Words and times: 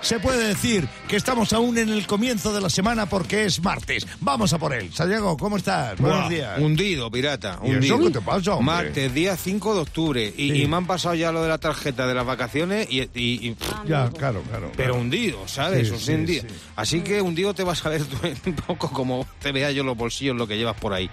Se 0.00 0.20
puede 0.20 0.46
decir 0.46 0.88
que 1.08 1.16
estamos 1.16 1.52
aún 1.52 1.76
en 1.76 1.88
el 1.88 2.06
comienzo 2.06 2.52
de 2.52 2.60
la 2.60 2.70
semana 2.70 3.06
porque 3.06 3.44
es 3.46 3.60
martes. 3.62 4.06
Vamos 4.20 4.52
a 4.52 4.58
por 4.58 4.72
él. 4.72 4.90
Santiago, 4.94 5.36
¿cómo 5.36 5.56
estás? 5.56 5.98
Buenos 5.98 6.30
días. 6.30 6.58
Hundido, 6.60 7.10
pirata. 7.10 7.58
¿Y 7.64 7.66
eso 7.70 7.74
Hundido. 7.76 7.98
qué 7.98 8.10
te 8.12 8.20
pasa, 8.20 8.54
hombre? 8.54 8.74
Martes, 8.76 9.12
día 9.12 9.36
5 9.36 9.74
de 9.74 9.80
octubre. 9.80 10.32
Y, 10.36 10.50
Sí. 10.52 10.62
y 10.62 10.66
me 10.68 10.76
han 10.76 10.86
pasado 10.86 11.14
ya 11.16 11.32
lo 11.32 11.42
de 11.42 11.48
la 11.48 11.58
tarjeta 11.58 12.06
de 12.06 12.14
las 12.14 12.24
vacaciones 12.24 12.86
y... 12.88 13.00
y- 13.02 13.08
y- 13.14 13.56
Ya, 13.86 14.08
claro, 14.10 14.40
claro. 14.42 14.70
pero 14.76 14.94
hundido, 14.94 15.46
¿sabes? 15.48 15.88
Sí, 15.88 15.94
O 15.94 15.98
sea, 15.98 16.06
sí, 16.06 16.12
hundido. 16.14 16.42
sí. 16.48 16.54
Así 16.76 17.00
que 17.00 17.20
hundido 17.20 17.52
te 17.52 17.64
vas 17.64 17.84
a 17.84 17.88
ver 17.88 18.02
un 18.46 18.54
poco 18.54 18.90
como 18.90 19.26
te 19.42 19.50
vea 19.52 19.72
yo 19.72 19.82
los 19.82 19.96
bolsillos, 19.96 20.36
lo 20.36 20.46
que 20.46 20.56
llevas 20.56 20.76
por 20.76 20.92
ahí. 20.94 21.10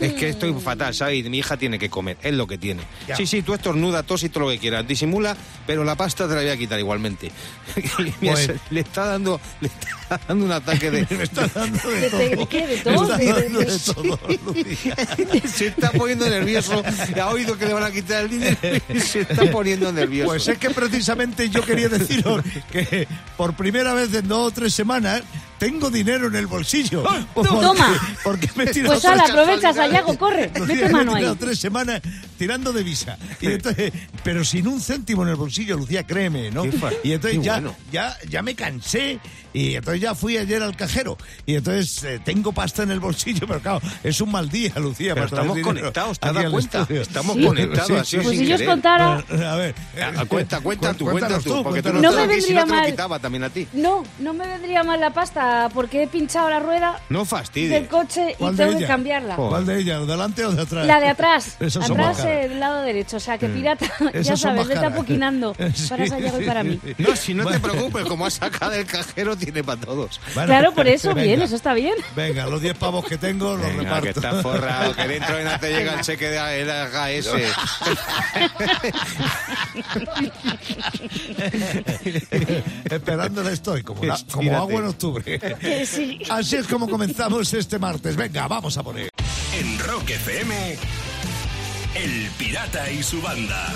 Es 0.00 0.14
que 0.14 0.30
estoy 0.30 0.52
fatal, 0.54 0.92
¿sabes? 0.94 1.28
Mi 1.28 1.38
hija 1.38 1.56
tiene 1.58 1.78
que 1.78 1.88
comer, 1.90 2.16
es 2.22 2.32
lo 2.34 2.46
que 2.48 2.58
tiene. 2.58 2.82
Ya. 3.06 3.14
Sí, 3.14 3.24
sí, 3.26 3.42
tú 3.42 3.54
estornuda, 3.54 4.02
tos 4.02 4.24
y 4.24 4.30
todo 4.30 4.44
lo 4.44 4.50
que 4.50 4.58
quieras. 4.58 4.88
Disimula, 4.88 5.36
pero 5.66 5.84
la 5.84 5.94
pasta 5.94 6.26
te 6.26 6.34
la 6.34 6.40
voy 6.40 6.50
a 6.50 6.56
quitar 6.56 6.78
igualmente. 6.80 7.30
Mira, 8.22 8.34
Pues- 8.34 8.46
se- 8.46 8.56
le 8.70 8.80
está 8.80 9.06
dando 9.06 9.40
le 9.60 9.68
está 9.68 10.20
dando 10.28 10.44
un 10.46 10.52
ataque 10.52 10.90
de... 10.90 11.06
Me 11.16 11.24
está 11.24 11.46
dando 11.48 11.90
de 11.90 11.94
¿De- 11.94 12.00
de- 12.00 12.10
todo. 12.10 12.18
de 12.40 12.46
qué? 12.48 12.66
¿De 12.66 12.76
Me 12.76 12.82
tos? 12.82 13.02
está 13.02 13.16
¿De- 13.18 13.24
de- 13.26 13.32
dando 13.42 13.58
de 13.60 13.78
todo, 13.78 14.20
Lucía. 14.46 14.96
se 15.54 15.66
está 15.66 15.90
poniendo 15.92 16.28
nervioso. 16.30 16.82
Ha 17.20 17.28
oído 17.30 17.58
que 17.58 17.66
le 17.66 17.74
van 17.74 17.82
a 17.84 17.90
quitar 17.90 18.24
el 18.24 18.30
dinero 18.30 18.56
y 18.88 19.00
se 19.00 19.20
está 19.20 19.50
poniendo 19.50 19.92
nervioso. 19.92 20.28
Pues 20.30 20.48
es 20.48 20.58
que 20.58 20.70
precisamente 20.70 21.48
yo 21.50 21.62
quería 21.62 21.88
deciros 21.88 22.42
que 22.70 23.06
por 23.36 23.54
primera 23.54 23.92
vez 23.94 24.12
en 24.14 24.28
dos 24.28 24.48
o 24.48 24.50
tres 24.50 24.72
semanas 24.74 25.22
tengo 25.58 25.90
dinero 25.90 26.26
en 26.28 26.34
el 26.36 26.46
bolsillo. 26.46 27.02
Porque- 27.34 27.48
Toma. 27.48 28.16
Porque 28.24 28.48
me 28.56 28.64
he 28.64 28.66
tirado 28.68 28.94
Pues 28.94 29.04
ahora 29.04 29.24
tres- 29.24 29.30
aprovecha, 29.30 29.72
Sayago, 29.72 30.18
corre, 30.18 30.50
mete 30.66 30.88
mano 30.88 31.14
ahí. 31.14 31.36
tres 31.38 31.58
semanas 31.58 32.00
tirando 32.42 32.72
de 32.72 32.82
visa. 32.82 33.16
Y 33.40 33.46
entonces, 33.52 33.92
pero 34.24 34.44
sin 34.44 34.66
un 34.66 34.80
céntimo 34.80 35.22
en 35.22 35.28
el 35.28 35.36
bolsillo, 35.36 35.76
Lucía, 35.76 36.02
créeme, 36.04 36.50
¿no? 36.50 36.64
Y 37.04 37.12
entonces 37.12 37.38
qué 37.38 37.44
ya, 37.44 37.52
bueno. 37.54 37.76
ya, 37.92 38.16
ya 38.28 38.42
me 38.42 38.56
cansé 38.56 39.20
y 39.52 39.76
entonces 39.76 40.00
ya 40.00 40.14
fui 40.16 40.38
ayer 40.38 40.60
al 40.60 40.74
cajero. 40.74 41.16
Y 41.46 41.54
entonces 41.54 42.02
eh, 42.02 42.20
tengo 42.24 42.52
pasta 42.52 42.82
en 42.82 42.90
el 42.90 42.98
bolsillo, 42.98 43.46
pero 43.46 43.60
claro, 43.60 43.80
es 44.02 44.20
un 44.20 44.32
mal 44.32 44.48
día, 44.48 44.72
Lucía. 44.76 45.14
Pero 45.14 45.28
para 45.28 45.42
estamos 45.42 45.58
conectados, 45.60 46.18
¿te 46.18 46.26
has 46.26 46.30
aquí 46.30 46.34
dado 46.36 46.46
al 46.46 46.52
cuenta? 46.52 46.86
Estamos 46.90 47.36
Sí. 47.36 47.44
conectados, 47.46 47.86
Sí, 47.86 47.94
así 47.94 48.10
sí, 48.10 48.16
Pues 48.24 48.28
sin 48.30 48.38
si 48.38 48.46
yo 48.50 48.56
os 48.56 48.62
contara... 48.62 49.24
A 49.52 49.56
ver. 49.56 49.74
Ah, 50.00 50.24
cuenta, 50.26 50.60
cuenta 50.60 50.94
tú, 50.94 51.04
cuenta 51.04 51.28
Cuéntanos 51.28 51.44
tú, 51.44 51.62
porque 51.62 51.80
tú 51.82 51.92
no, 51.92 52.00
No 52.00 52.12
me 52.12 52.22
si 52.22 52.28
vendría 52.28 52.54
no 52.60 52.64
te 52.66 52.70
lo 52.70 52.76
mal. 52.76 52.86
quitaba 52.90 53.18
también 53.20 53.44
a 53.44 53.50
ti. 53.50 53.68
No, 53.72 54.02
no 54.18 54.32
me 54.34 54.46
vendría 54.48 54.82
mal 54.82 54.98
la 55.00 55.12
pasta 55.12 55.68
porque 55.72 56.02
he 56.02 56.06
pinchado 56.08 56.50
la 56.50 56.58
rueda 56.58 57.00
No 57.08 57.24
fastidies. 57.24 57.70
del 57.70 57.86
coche 57.88 58.32
y 58.32 58.34
¿Cuál 58.34 58.56
de 58.56 58.64
tengo 58.66 58.78
que 58.80 58.86
cambiarla. 58.86 59.36
¿Cuál 59.36 59.64
de 59.66 59.78
ellas? 59.80 60.00
¿De 60.00 60.06
delante 60.06 60.44
o 60.44 60.50
de 60.52 60.62
atrás? 60.62 60.86
La 60.86 60.98
de 61.00 61.08
atrás, 61.08 61.56
son 61.68 61.82
atrás 61.82 62.16
más 62.32 62.38
caras. 62.40 62.50
el 62.52 62.60
lado 62.60 62.82
derecho, 62.82 63.16
o 63.16 63.20
sea 63.20 63.38
que 63.38 63.48
pirata, 63.48 63.86
ya 64.22 64.36
sabes, 64.36 64.66
Sí, 65.74 65.88
para 65.88 66.06
Sayago 66.06 66.40
y 66.40 66.44
para 66.46 66.62
mí. 66.64 66.80
No, 66.98 67.14
si 67.16 67.34
no 67.34 67.46
te 67.46 67.58
preocupes, 67.60 68.04
como 68.06 68.26
has 68.26 68.34
sacado 68.34 68.72
el 68.72 68.84
cajero, 68.86 69.36
tiene 69.36 69.62
para 69.64 69.80
todos. 69.80 70.20
Bueno, 70.34 70.46
Claro, 70.48 70.72
por 70.74 70.86
eso, 70.88 71.08
venga. 71.14 71.22
bien, 71.22 71.42
eso 71.42 71.56
está 71.56 71.74
bien. 71.74 71.94
Venga, 72.16 72.46
los 72.46 72.60
10 72.62 72.76
pavos 72.78 73.04
que 73.06 73.16
tengo 73.18 73.56
los 73.56 73.66
Venga, 73.66 73.82
reparto. 73.82 74.02
que 74.02 74.10
está 74.10 74.32
forrado, 74.42 74.94
que 74.94 75.08
dentro 75.08 75.36
de 75.36 75.44
nada 75.44 75.58
te 75.58 75.70
llega 75.72 75.94
el 75.94 76.00
cheque 76.00 76.28
de 76.28 76.60
el 76.62 76.70
AGS. 76.70 77.28
Esperándole 82.90 83.52
estoy, 83.52 83.82
como, 83.82 84.02
la- 84.04 84.14
agua 84.58 84.80
en 84.80 84.86
octubre. 84.86 85.40
Sí. 85.86 86.20
Así 86.30 86.56
es 86.56 86.66
como 86.66 86.88
comenzamos 86.88 87.52
este 87.54 87.78
martes. 87.78 88.16
Venga, 88.16 88.48
vamos 88.48 88.76
a 88.76 88.82
poner. 88.82 89.10
En 89.58 89.78
Rock 89.80 90.10
FM, 90.10 90.76
El 91.94 92.28
Pirata 92.38 92.90
y 92.90 93.02
su 93.02 93.20
banda. 93.20 93.68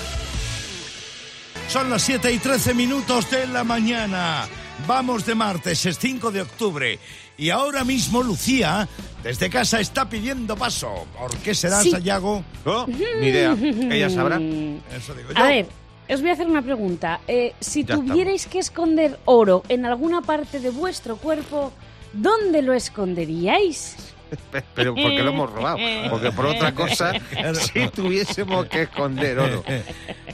Son 1.69 1.89
las 1.89 2.01
7 2.03 2.31
y 2.31 2.39
13 2.39 2.73
minutos 2.73 3.29
de 3.29 3.45
la 3.47 3.63
mañana. 3.63 4.47
Vamos 4.87 5.25
de 5.25 5.35
martes, 5.35 5.85
es 5.85 5.99
5 5.99 6.31
de 6.31 6.41
octubre. 6.41 6.99
Y 7.37 7.49
ahora 7.51 7.83
mismo 7.83 8.23
Lucía, 8.23 8.87
desde 9.21 9.49
casa, 9.49 9.79
está 9.79 10.09
pidiendo 10.09 10.55
paso. 10.55 11.05
¿Por 11.17 11.35
qué 11.37 11.53
será, 11.53 11.81
Sí. 11.81 11.91
Sayago? 11.91 12.43
Oh, 12.65 12.85
ni 12.87 13.27
idea. 13.27 13.55
Ella 13.91 14.09
sabrá. 14.09 14.37
Eso 14.37 15.13
digo 15.13 15.31
yo. 15.31 15.37
A 15.43 15.47
ver, 15.47 15.67
os 16.09 16.21
voy 16.21 16.29
a 16.31 16.33
hacer 16.33 16.47
una 16.47 16.61
pregunta. 16.63 17.19
Eh, 17.27 17.53
si 17.59 17.83
Ya 17.83 17.95
tuvierais 17.95 18.47
que 18.47 18.59
esconder 18.59 19.19
oro 19.25 19.63
en 19.69 19.85
alguna 19.85 20.21
parte 20.21 20.59
de 20.59 20.71
vuestro 20.71 21.17
cuerpo, 21.17 21.71
¿dónde 22.13 22.61
lo 22.63 22.73
esconderíais? 22.73 23.95
Pero 24.75 24.93
porque 24.95 25.21
lo 25.23 25.29
hemos 25.31 25.51
robado. 25.51 25.77
Porque 26.09 26.31
por 26.31 26.45
otra 26.47 26.73
cosa, 26.73 27.13
si 27.73 27.87
tuviésemos 27.89 28.65
que 28.67 28.83
esconder 28.83 29.39
oro. 29.39 29.63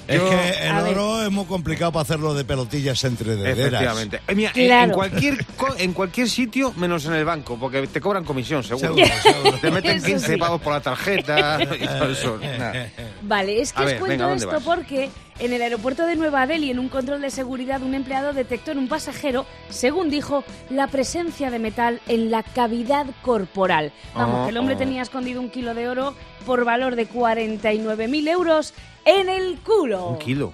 Es 0.08 0.18
Yo- 0.20 0.30
que 0.30 0.50
el 0.68 0.76
ver. 0.76 0.98
oro 0.98 1.24
es 1.24 1.32
muy 1.32 1.46
complicado 1.46 1.92
para 1.92 2.02
hacerlo 2.04 2.34
de 2.34 2.44
pelotillas 2.44 3.04
entre 3.04 3.36
dederas. 3.36 3.58
Efectivamente. 3.60 4.20
Eh, 4.28 4.36
mira, 4.36 4.52
en- 4.56 4.66
Claro. 4.68 4.84
en, 4.86 4.92
cualquier, 4.92 5.46
co- 5.58 5.76
en 5.78 5.94
cualquier 5.94 6.30
sitio, 6.30 6.74
menos 6.76 7.06
en 7.06 7.14
el 7.14 7.26
banco, 7.26 7.58
porque 7.60 7.86
te 7.88 8.02
cobran 8.02 8.24
comisión, 8.26 8.64
seguro. 8.64 8.96
Seguro, 8.96 9.22
seguro. 9.22 9.58
Te 9.60 9.72
meten 9.72 9.98
Eso 9.98 10.06
15 10.08 10.34
sí. 10.34 10.38
pavos 10.38 10.62
por 10.62 10.74
la 10.74 10.82
tarjeta 10.82 11.60
y 11.62 11.86
todo 11.88 12.12
eso. 12.12 12.40
Nada. 12.58 12.90
Vale, 13.22 13.62
es 13.62 13.72
que 13.74 13.80
A 13.80 13.86
os 13.86 13.86
ver, 13.92 14.00
cuento 14.00 14.12
venga, 14.14 14.28
¿dónde 14.30 14.46
esto 14.46 14.56
vas? 14.56 14.64
porque 14.78 15.10
en 15.40 15.54
el 15.54 15.62
aeropuerto 15.62 16.06
de 16.06 16.16
Nueva 16.16 16.48
Delhi, 16.48 16.72
en 16.72 16.80
un 16.80 16.90
control 16.90 17.22
de 17.22 17.30
seguridad, 17.30 17.82
un 17.82 17.94
empleado 17.94 18.34
detectó 18.34 18.72
en 18.72 18.78
un 18.78 18.88
pasajero, 18.88 19.46
según 19.70 20.10
dijo, 20.10 20.44
la 20.70 20.88
presencia 20.88 21.52
de 21.52 21.60
metal 21.60 22.02
en 22.08 22.32
la 22.32 22.44
cavidad 22.44 23.08
corporal. 23.22 23.92
Vamos, 24.16 24.34
Oh, 24.34 24.44
que 24.46 24.50
el 24.52 24.58
hombre 24.58 24.76
oh. 24.76 24.78
tenía 24.78 25.02
escondido 25.02 25.42
un 25.42 25.50
kilo 25.50 25.74
de 25.74 25.88
oro 25.88 26.16
por 26.46 26.66
valor 26.66 26.96
de 26.96 27.08
49.000 27.08 28.30
euros 28.30 28.74
en 29.06 29.30
el 29.30 29.60
culo. 29.60 30.08
Un 30.08 30.20
kilo. 30.20 30.54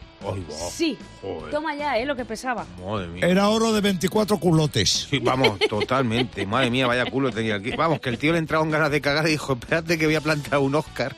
Sí. 0.72 0.98
Joder. 1.22 1.52
Toma 1.52 1.76
ya, 1.76 1.98
¿eh? 1.98 2.06
Lo 2.06 2.16
que 2.16 2.26
pesaba. 2.26 2.66
Madre 2.86 3.08
mía. 3.08 3.26
Era 3.28 3.50
oro 3.50 3.72
de 3.72 3.82
24 3.82 4.38
culotes. 4.38 5.08
Sí, 5.10 5.20
vamos, 5.20 5.60
totalmente. 5.70 6.46
Madre 6.46 6.70
mía, 6.70 6.88
vaya 6.88 7.06
culo 7.06 7.32
tenía 7.32 7.56
aquí. 7.56 7.72
Vamos, 7.72 8.00
que 8.00 8.10
el 8.10 8.18
tío 8.18 8.32
le 8.34 8.40
entraba 8.40 8.64
en 8.64 8.72
ganas 8.72 8.92
de 8.92 9.02
cagar 9.02 9.28
y 9.28 9.32
dijo, 9.32 9.54
espérate 9.54 9.98
que 9.98 10.06
voy 10.06 10.16
a 10.16 10.22
plantar 10.22 10.60
un 10.60 10.76
Oscar. 10.76 11.16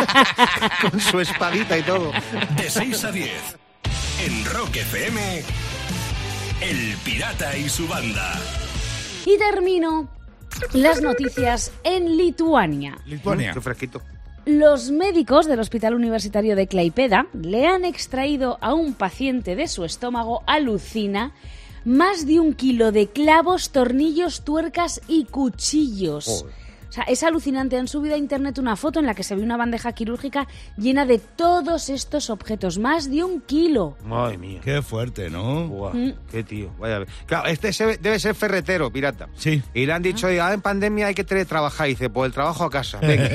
Con 0.90 1.00
su 1.00 1.20
espadita 1.20 1.76
y 1.78 1.82
todo. 1.82 2.12
De 2.56 2.70
6 2.70 3.04
a 3.04 3.12
10. 3.12 3.30
En 4.26 4.44
Rock 4.44 4.76
FM, 4.76 5.42
El 6.60 6.96
Pirata 7.04 7.56
y 7.56 7.68
su 7.68 7.88
banda. 7.88 8.40
Y 9.26 9.36
termino 9.38 10.08
las 10.72 11.00
noticias 11.00 11.72
en 11.82 12.16
Lituania. 12.16 12.96
Lituania. 13.06 13.52
Qué 13.52 13.60
fresquito. 13.60 14.02
Los 14.44 14.90
médicos 14.90 15.46
del 15.46 15.60
Hospital 15.60 15.94
Universitario 15.94 16.56
de 16.56 16.66
Klaipeda 16.66 17.28
le 17.32 17.68
han 17.68 17.84
extraído 17.84 18.58
a 18.60 18.74
un 18.74 18.92
paciente 18.92 19.54
de 19.54 19.68
su 19.68 19.84
estómago, 19.84 20.42
alucina, 20.46 21.32
más 21.84 22.26
de 22.26 22.40
un 22.40 22.52
kilo 22.54 22.90
de 22.90 23.06
clavos, 23.06 23.70
tornillos, 23.70 24.42
tuercas 24.42 25.00
y 25.06 25.26
cuchillos. 25.26 26.44
O 26.92 26.94
sea, 26.94 27.04
es 27.04 27.22
alucinante. 27.22 27.78
Han 27.78 27.88
subido 27.88 28.14
a 28.16 28.18
internet 28.18 28.58
una 28.58 28.76
foto 28.76 29.00
en 29.00 29.06
la 29.06 29.14
que 29.14 29.22
se 29.24 29.34
ve 29.34 29.40
una 29.42 29.56
bandeja 29.56 29.92
quirúrgica 29.92 30.46
llena 30.76 31.06
de 31.06 31.16
todos 31.18 31.88
estos 31.88 32.28
objetos, 32.28 32.78
más 32.78 33.10
de 33.10 33.24
un 33.24 33.40
kilo. 33.40 33.96
Madre 34.04 34.36
mía. 34.36 34.60
Qué 34.62 34.82
fuerte, 34.82 35.30
¿no? 35.30 35.90
Mm. 35.94 36.10
qué 36.30 36.44
tío. 36.44 36.70
Vaya 36.78 36.96
a 36.96 36.98
ver. 36.98 37.08
Claro, 37.24 37.48
este 37.48 37.72
se- 37.72 37.96
debe 37.96 38.18
ser 38.18 38.34
ferretero, 38.34 38.92
pirata. 38.92 39.30
Sí. 39.38 39.62
Y 39.72 39.86
le 39.86 39.92
han 39.94 40.02
dicho, 40.02 40.26
ah, 40.26 40.52
en 40.52 40.60
pandemia 40.60 41.06
hay 41.06 41.14
que 41.14 41.24
teletrabajar. 41.24 41.86
Y 41.88 41.92
dice, 41.92 42.10
pues 42.10 42.26
el 42.26 42.34
trabajo 42.34 42.64
a 42.64 42.70
casa. 42.70 42.98
Venga. 43.02 43.26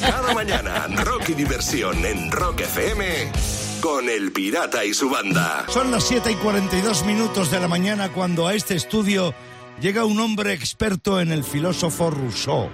Cada 0.00 0.32
mañana, 0.32 0.86
rock 1.04 1.28
y 1.28 1.34
diversión 1.34 2.02
en 2.06 2.30
Rock 2.32 2.60
FM 2.60 3.04
con 3.82 4.08
El 4.08 4.32
Pirata 4.32 4.86
y 4.86 4.94
su 4.94 5.10
banda. 5.10 5.66
Son 5.68 5.90
las 5.90 6.04
7 6.08 6.32
y 6.32 6.34
42 6.36 7.04
minutos 7.04 7.50
de 7.50 7.60
la 7.60 7.68
mañana 7.68 8.08
cuando 8.08 8.46
a 8.46 8.54
este 8.54 8.74
estudio 8.74 9.34
llega 9.80 10.04
un 10.04 10.18
hombre 10.20 10.52
experto 10.52 11.20
en 11.20 11.32
el 11.32 11.44
filósofo 11.44 12.10
Rousseau. 12.10 12.68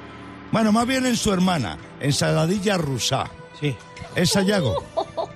Bueno, 0.51 0.73
más 0.73 0.87
bien 0.87 1.07
en 1.07 1.17
su 1.17 1.33
hermana, 1.33 1.79
en 2.01 2.13
Saladilla 2.13 2.77
Rousseau. 2.79 3.27
sí. 3.61 3.77
Es 4.15 4.31
Sayago. 4.31 4.85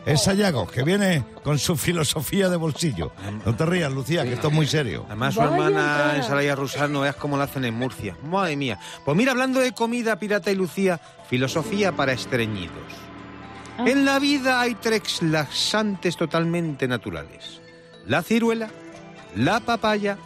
Es 0.05 0.25
Sayago, 0.25 0.67
que 0.67 0.83
viene 0.83 1.25
con 1.43 1.59
su 1.59 1.77
filosofía 1.77 2.51
de 2.51 2.57
bolsillo. 2.57 3.11
No 3.47 3.57
te 3.57 3.65
rías, 3.65 3.91
Lucía, 3.91 4.25
que 4.25 4.35
esto 4.35 4.49
es 4.49 4.55
muy 4.55 4.67
serio. 4.67 5.05
Además, 5.07 5.33
su 5.33 5.41
hermana 5.41 5.67
entrada. 5.69 6.17
en 6.17 6.23
Salaya 6.23 6.55
Rusal 6.55 6.93
no 6.93 7.01
veas 7.01 7.17
cómo 7.17 7.39
la 7.39 7.45
hacen 7.45 7.65
en 7.65 7.73
Murcia. 7.75 8.19
Madre 8.23 8.55
mía. 8.57 8.79
Pues 9.03 9.17
mira, 9.17 9.33
hablando 9.33 9.61
de 9.61 9.73
comida, 9.73 10.19
pirata 10.19 10.51
y 10.51 10.57
Lucía, 10.57 11.01
filosofía 11.31 11.93
para 11.93 12.13
estreñidos. 12.13 12.77
Ah. 13.79 13.85
En 13.87 14.05
la 14.05 14.19
vida 14.19 14.61
hay 14.61 14.75
tres 14.75 15.23
laxantes 15.23 16.19
totalmente 16.19 16.87
naturales. 16.87 17.63
La 18.07 18.23
ciruela, 18.23 18.69
la 19.35 19.61
papaya 19.61 20.19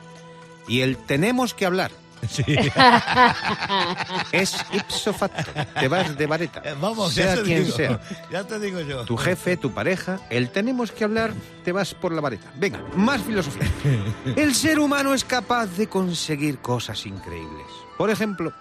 y 0.71 0.83
el 0.83 0.97
tenemos 0.97 1.53
que 1.53 1.67
hablar. 1.67 1.91
Sí. 2.29 2.45
Es 4.33 4.55
ipso 4.73 5.13
facto. 5.13 5.51
Te 5.79 5.89
vas 5.89 6.17
de 6.17 6.27
vareta. 6.27 6.63
Eh, 6.65 6.75
Vamos, 6.81 7.15
sea 7.15 7.35
ya 7.35 7.37
te 7.37 7.43
quien 7.43 7.65
digo. 7.65 7.77
sea. 7.77 8.01
Ya 8.31 8.45
te 8.45 8.59
digo 8.61 8.81
yo. 8.81 9.05
Tu 9.05 9.17
jefe, 9.17 9.57
tu 9.57 9.73
pareja, 9.73 10.21
el 10.31 10.51
tenemos 10.51 10.93
que 10.93 11.05
hablar, 11.05 11.33
te 11.65 11.73
vas 11.73 11.95
por 11.95 12.13
la 12.13 12.21
vareta. 12.21 12.53
Venga, 12.57 12.81
más 12.95 13.23
filosofía. 13.23 13.69
El 14.37 14.55
ser 14.55 14.79
humano 14.79 15.15
es 15.15 15.25
capaz 15.25 15.67
de 15.77 15.89
conseguir 15.89 16.59
cosas 16.59 17.05
increíbles. 17.07 17.67
Por 17.99 18.11
ejemplo, 18.11 18.53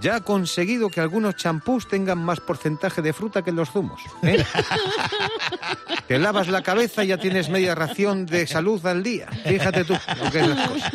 ya 0.00 0.16
ha 0.16 0.20
conseguido 0.20 0.88
que 0.88 1.00
algunos 1.00 1.36
champús 1.36 1.88
tengan 1.88 2.18
más 2.18 2.40
porcentaje 2.40 3.02
de 3.02 3.12
fruta 3.12 3.42
que 3.42 3.52
los 3.52 3.70
zumos. 3.70 4.00
¿eh? 4.22 4.44
Te 6.08 6.18
lavas 6.18 6.48
la 6.48 6.62
cabeza 6.62 7.04
y 7.04 7.08
ya 7.08 7.18
tienes 7.18 7.48
media 7.48 7.74
ración 7.74 8.26
de 8.26 8.46
salud 8.46 8.84
al 8.86 9.02
día. 9.02 9.28
Fíjate 9.46 9.84
tú 9.84 9.94
lo 10.22 10.30
que 10.30 10.40
es 10.40 10.48
las 10.48 10.68
cosas. 10.68 10.92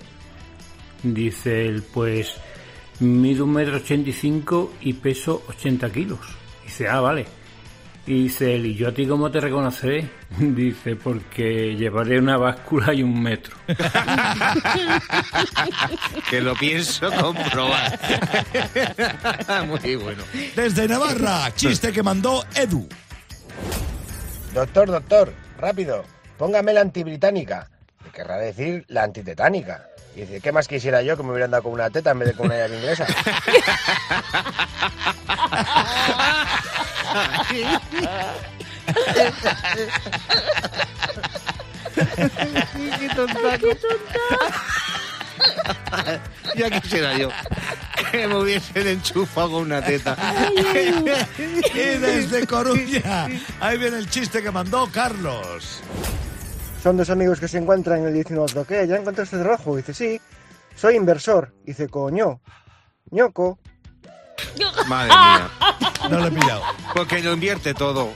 dice 1.05 1.67
él 1.67 1.83
pues 1.95 2.35
mido 3.01 3.45
un 3.45 3.53
metro 3.53 3.77
ochenta 3.77 4.11
y 4.11 4.13
cinco 4.13 4.73
y 4.83 4.95
peso 4.95 5.43
80 5.49 5.91
kilos 5.93 6.19
dice 6.73 6.89
ah 6.89 7.01
vale 7.01 7.27
y 8.07 8.25
dice 8.25 8.55
él 8.55 8.65
¿y 8.65 8.75
yo 8.75 8.89
a 8.89 8.93
ti 8.93 9.07
cómo 9.07 9.31
te 9.31 9.41
reconoceré? 9.41 10.09
dice 10.39 10.97
porque 10.97 11.77
llevaré 11.77 12.19
una 12.19 12.39
báscula 12.39 12.95
y 12.95 13.03
un 13.03 13.23
metro 13.23 13.55
Que 16.31 16.41
lo 16.41 16.55
pienso 16.55 17.11
comprobar. 17.13 17.99
Muy 19.67 19.97
bueno. 19.97 20.23
Desde 20.57 20.89
Navarra, 20.89 21.55
chiste 21.55 21.93
que 21.93 22.03
mandó 22.03 22.43
Edu. 22.55 22.89
Doctor, 24.55 24.91
doctor, 24.91 25.35
rápido, 25.59 26.03
póngame 26.39 26.73
la 26.73 26.81
antibritánica. 26.81 27.69
Que 28.03 28.11
querrá 28.11 28.39
decir 28.39 28.87
la 28.89 29.03
antitetánica. 29.03 29.89
Y 30.17 30.23
dice, 30.23 30.41
¿qué 30.41 30.53
más 30.53 30.69
quisiera 30.69 31.03
yo 31.03 31.19
que 31.19 31.23
me 31.23 31.33
hubieran 31.33 31.51
dado 31.51 31.65
con 31.65 31.73
una 31.73 31.91
teta 31.91 32.13
en 32.13 32.21
vez 32.21 32.29
de 32.29 32.35
con 32.35 32.47
una 32.47 32.57
llave 32.57 32.77
inglesa? 32.77 33.07
Qué 42.99 43.09
tontaco. 43.15 43.67
ya 46.57 46.81
quisiera 46.81 47.17
yo 47.19 47.29
que 48.13 48.29
me 48.29 48.37
hubiesen 48.37 48.87
enchufado 48.87 49.53
con 49.53 49.63
una 49.63 49.83
teta. 49.83 50.17
Y 51.75 51.79
desde 51.99 52.47
Coruña, 52.47 53.27
ahí 53.61 53.79
viene 53.79 53.99
el 53.99 54.09
chiste 54.09 54.43
que 54.43 54.51
mandó 54.51 54.89
Carlos. 54.93 55.81
Son 56.83 56.97
dos 56.97 57.11
amigos 57.11 57.41
que 57.41 57.49
se 57.49 57.59
encuentran 57.59 58.03
y 58.03 58.05
le 58.05 58.13
dicen 58.13 58.39
otro, 58.39 58.67
¿qué? 58.67 58.87
¿Ya 58.87 58.97
encontraste 58.97 59.43
rojo? 59.43 59.77
dice, 59.77 59.95
sí, 59.95 60.21
soy 60.77 60.97
inversor. 60.97 61.55
dice, 61.65 61.89
coño, 61.89 62.41
ñoco. 63.11 63.59
Madre 64.87 65.09
mía. 65.09 65.49
No 66.11 66.19
lo 66.19 66.27
he 66.27 66.31
pillado. 66.31 66.63
Porque 66.95 67.23
lo 67.23 67.33
invierte 67.33 67.73
todo. 67.75 68.13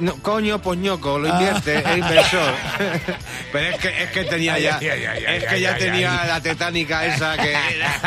No, 0.00 0.16
coño, 0.16 0.60
poñoco, 0.60 1.20
lo 1.20 1.28
invierte, 1.28 1.78
es 1.78 1.98
inversor. 1.98 2.52
Pero 3.52 3.68
es 3.68 3.78
que, 3.80 4.02
es 4.02 4.10
que 4.10 4.24
tenía 4.24 4.58
ya. 4.58 4.78
Ay, 4.78 4.88
ay, 4.88 5.04
ay, 5.04 5.24
ay, 5.24 5.36
es 5.36 5.44
que 5.44 5.54
ay, 5.54 5.60
ya 5.60 5.74
ay, 5.74 5.78
tenía 5.78 6.20
ay. 6.20 6.26
la 6.28 6.40
tetánica 6.40 7.06
esa 7.06 7.36
que. 7.36 7.52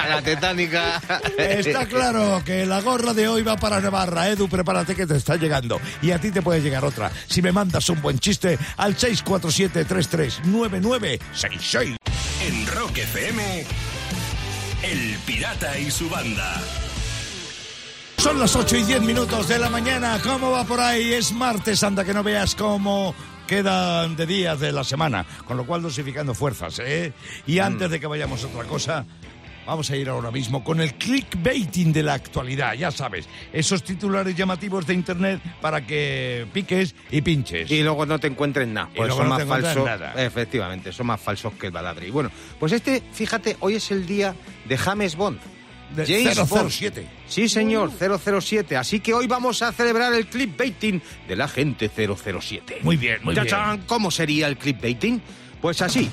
La 0.09 0.21
tetánica. 0.21 1.01
Está 1.37 1.85
claro 1.85 2.41
que 2.45 2.65
la 2.65 2.81
gorra 2.81 3.13
de 3.13 3.27
hoy 3.27 3.43
va 3.43 3.57
para 3.57 3.79
Navarra. 3.79 4.27
Edu, 4.29 4.49
prepárate 4.49 4.95
que 4.95 5.05
te 5.07 5.15
está 5.15 5.35
llegando. 5.35 5.79
Y 6.01 6.11
a 6.11 6.19
ti 6.19 6.31
te 6.31 6.41
puede 6.41 6.61
llegar 6.61 6.83
otra. 6.85 7.11
Si 7.27 7.41
me 7.41 7.51
mandas 7.51 7.89
un 7.89 8.01
buen 8.01 8.19
chiste 8.19 8.57
al 8.77 8.95
647-339966. 8.97 11.97
En 12.41 12.67
Rock 12.67 12.97
FM. 12.97 13.65
El 14.83 15.17
Pirata 15.25 15.77
y 15.79 15.89
su 15.91 16.09
banda. 16.09 16.61
Son 18.17 18.39
las 18.39 18.55
8 18.55 18.77
y 18.77 18.83
10 18.83 19.01
minutos 19.03 19.47
de 19.47 19.59
la 19.59 19.69
mañana. 19.69 20.19
¿Cómo 20.23 20.51
va 20.51 20.63
por 20.63 20.79
ahí? 20.79 21.13
Es 21.13 21.31
martes, 21.31 21.83
anda 21.83 22.03
que 22.03 22.13
no 22.13 22.23
veas 22.23 22.55
cómo 22.55 23.13
quedan 23.45 24.15
de 24.15 24.25
días 24.25 24.59
de 24.59 24.71
la 24.71 24.83
semana. 24.83 25.25
Con 25.45 25.55
lo 25.55 25.65
cual 25.65 25.81
dosificando 25.81 26.33
fuerzas, 26.33 26.79
¿eh? 26.79 27.13
Y 27.45 27.59
antes 27.59 27.89
de 27.89 27.99
que 27.99 28.07
vayamos 28.07 28.43
a 28.43 28.47
otra 28.47 28.63
cosa, 28.65 29.05
vamos 29.65 29.89
a 29.91 29.95
ir 29.95 30.09
ahora 30.09 30.31
mismo 30.31 30.63
con 30.63 30.81
el 30.81 30.95
clickbaiting 30.95 31.93
de 31.93 32.03
la 32.03 32.15
actualidad. 32.15 32.73
Ya 32.73 32.91
sabes, 32.91 33.29
esos 33.53 33.83
titulares 33.83 34.35
llamativos 34.35 34.85
de 34.87 34.95
internet 34.95 35.39
para 35.61 35.85
que 35.85 36.47
piques 36.51 36.95
y 37.11 37.21
pinches. 37.21 37.69
Y 37.71 37.83
luego 37.83 38.05
no 38.07 38.19
te 38.19 38.27
encuentres 38.27 38.67
nada. 38.67 38.89
Y 38.93 38.97
Pues 38.97 39.07
luego 39.09 39.21
son 39.21 39.29
no 39.29 39.45
más 39.45 39.47
falsos. 39.63 39.85
nada. 39.85 40.13
Efectivamente, 40.17 40.91
son 40.91 41.05
más 41.07 41.21
falsos 41.21 41.53
que 41.53 41.67
el 41.67 41.71
baladri. 41.71 42.09
Bueno, 42.09 42.31
pues 42.59 42.71
este, 42.73 43.01
fíjate, 43.13 43.55
hoy 43.61 43.75
es 43.75 43.91
el 43.91 44.05
día 44.05 44.35
de 44.67 44.77
James 44.77 45.15
Bond. 45.15 45.39
James 45.95 46.49
Bond. 46.49 46.69
007. 46.69 47.07
Sí, 47.27 47.49
señor, 47.49 47.91
007. 47.91 48.77
Así 48.77 48.99
que 48.99 49.13
hoy 49.13 49.27
vamos 49.27 49.61
a 49.61 49.71
celebrar 49.71 50.13
el 50.13 50.27
clickbaiting 50.27 51.01
de 51.27 51.35
la 51.35 51.47
gente 51.47 51.89
007. 51.89 52.79
Muy 52.83 52.97
bien, 52.97 53.19
muy 53.23 53.33
bien. 53.33 53.47
¡Tachán! 53.47 53.83
¿Cómo 53.85 54.11
sería 54.11 54.47
el 54.47 54.57
clickbaiting? 54.57 55.21
Pues 55.61 55.81
así. 55.81 56.09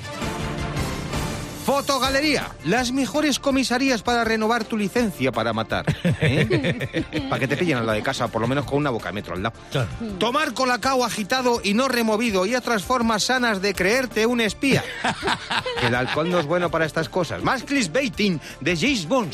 Fotogalería, 1.64 2.50
las 2.66 2.92
mejores 2.92 3.38
comisarías 3.38 4.02
para 4.02 4.22
renovar 4.22 4.64
tu 4.64 4.76
licencia 4.76 5.32
para 5.32 5.54
matar. 5.54 5.86
¿eh? 6.20 7.04
para 7.30 7.40
que 7.40 7.48
te 7.48 7.56
pillen 7.56 7.78
a 7.78 7.82
la 7.82 7.94
de 7.94 8.02
casa, 8.02 8.28
por 8.28 8.42
lo 8.42 8.46
menos 8.46 8.66
con 8.66 8.76
una 8.76 8.90
boca 8.90 9.08
de 9.08 9.14
metro 9.14 9.34
al 9.34 9.42
lado. 9.42 9.56
Claro. 9.72 9.88
Tomar 10.18 10.52
colacao 10.52 11.06
agitado 11.06 11.62
y 11.64 11.72
no 11.72 11.88
removido 11.88 12.44
y 12.44 12.54
otras 12.54 12.84
formas 12.84 13.24
sanas 13.24 13.62
de 13.62 13.72
creerte 13.72 14.26
un 14.26 14.42
espía. 14.42 14.84
el 15.82 15.94
alcohol 15.94 16.30
no 16.30 16.38
es 16.38 16.44
bueno 16.44 16.70
para 16.70 16.84
estas 16.84 17.08
cosas. 17.08 17.42
Más 17.42 17.62
clickbaiting 17.62 18.38
de 18.60 18.76
James 18.76 19.08
Bond. 19.08 19.32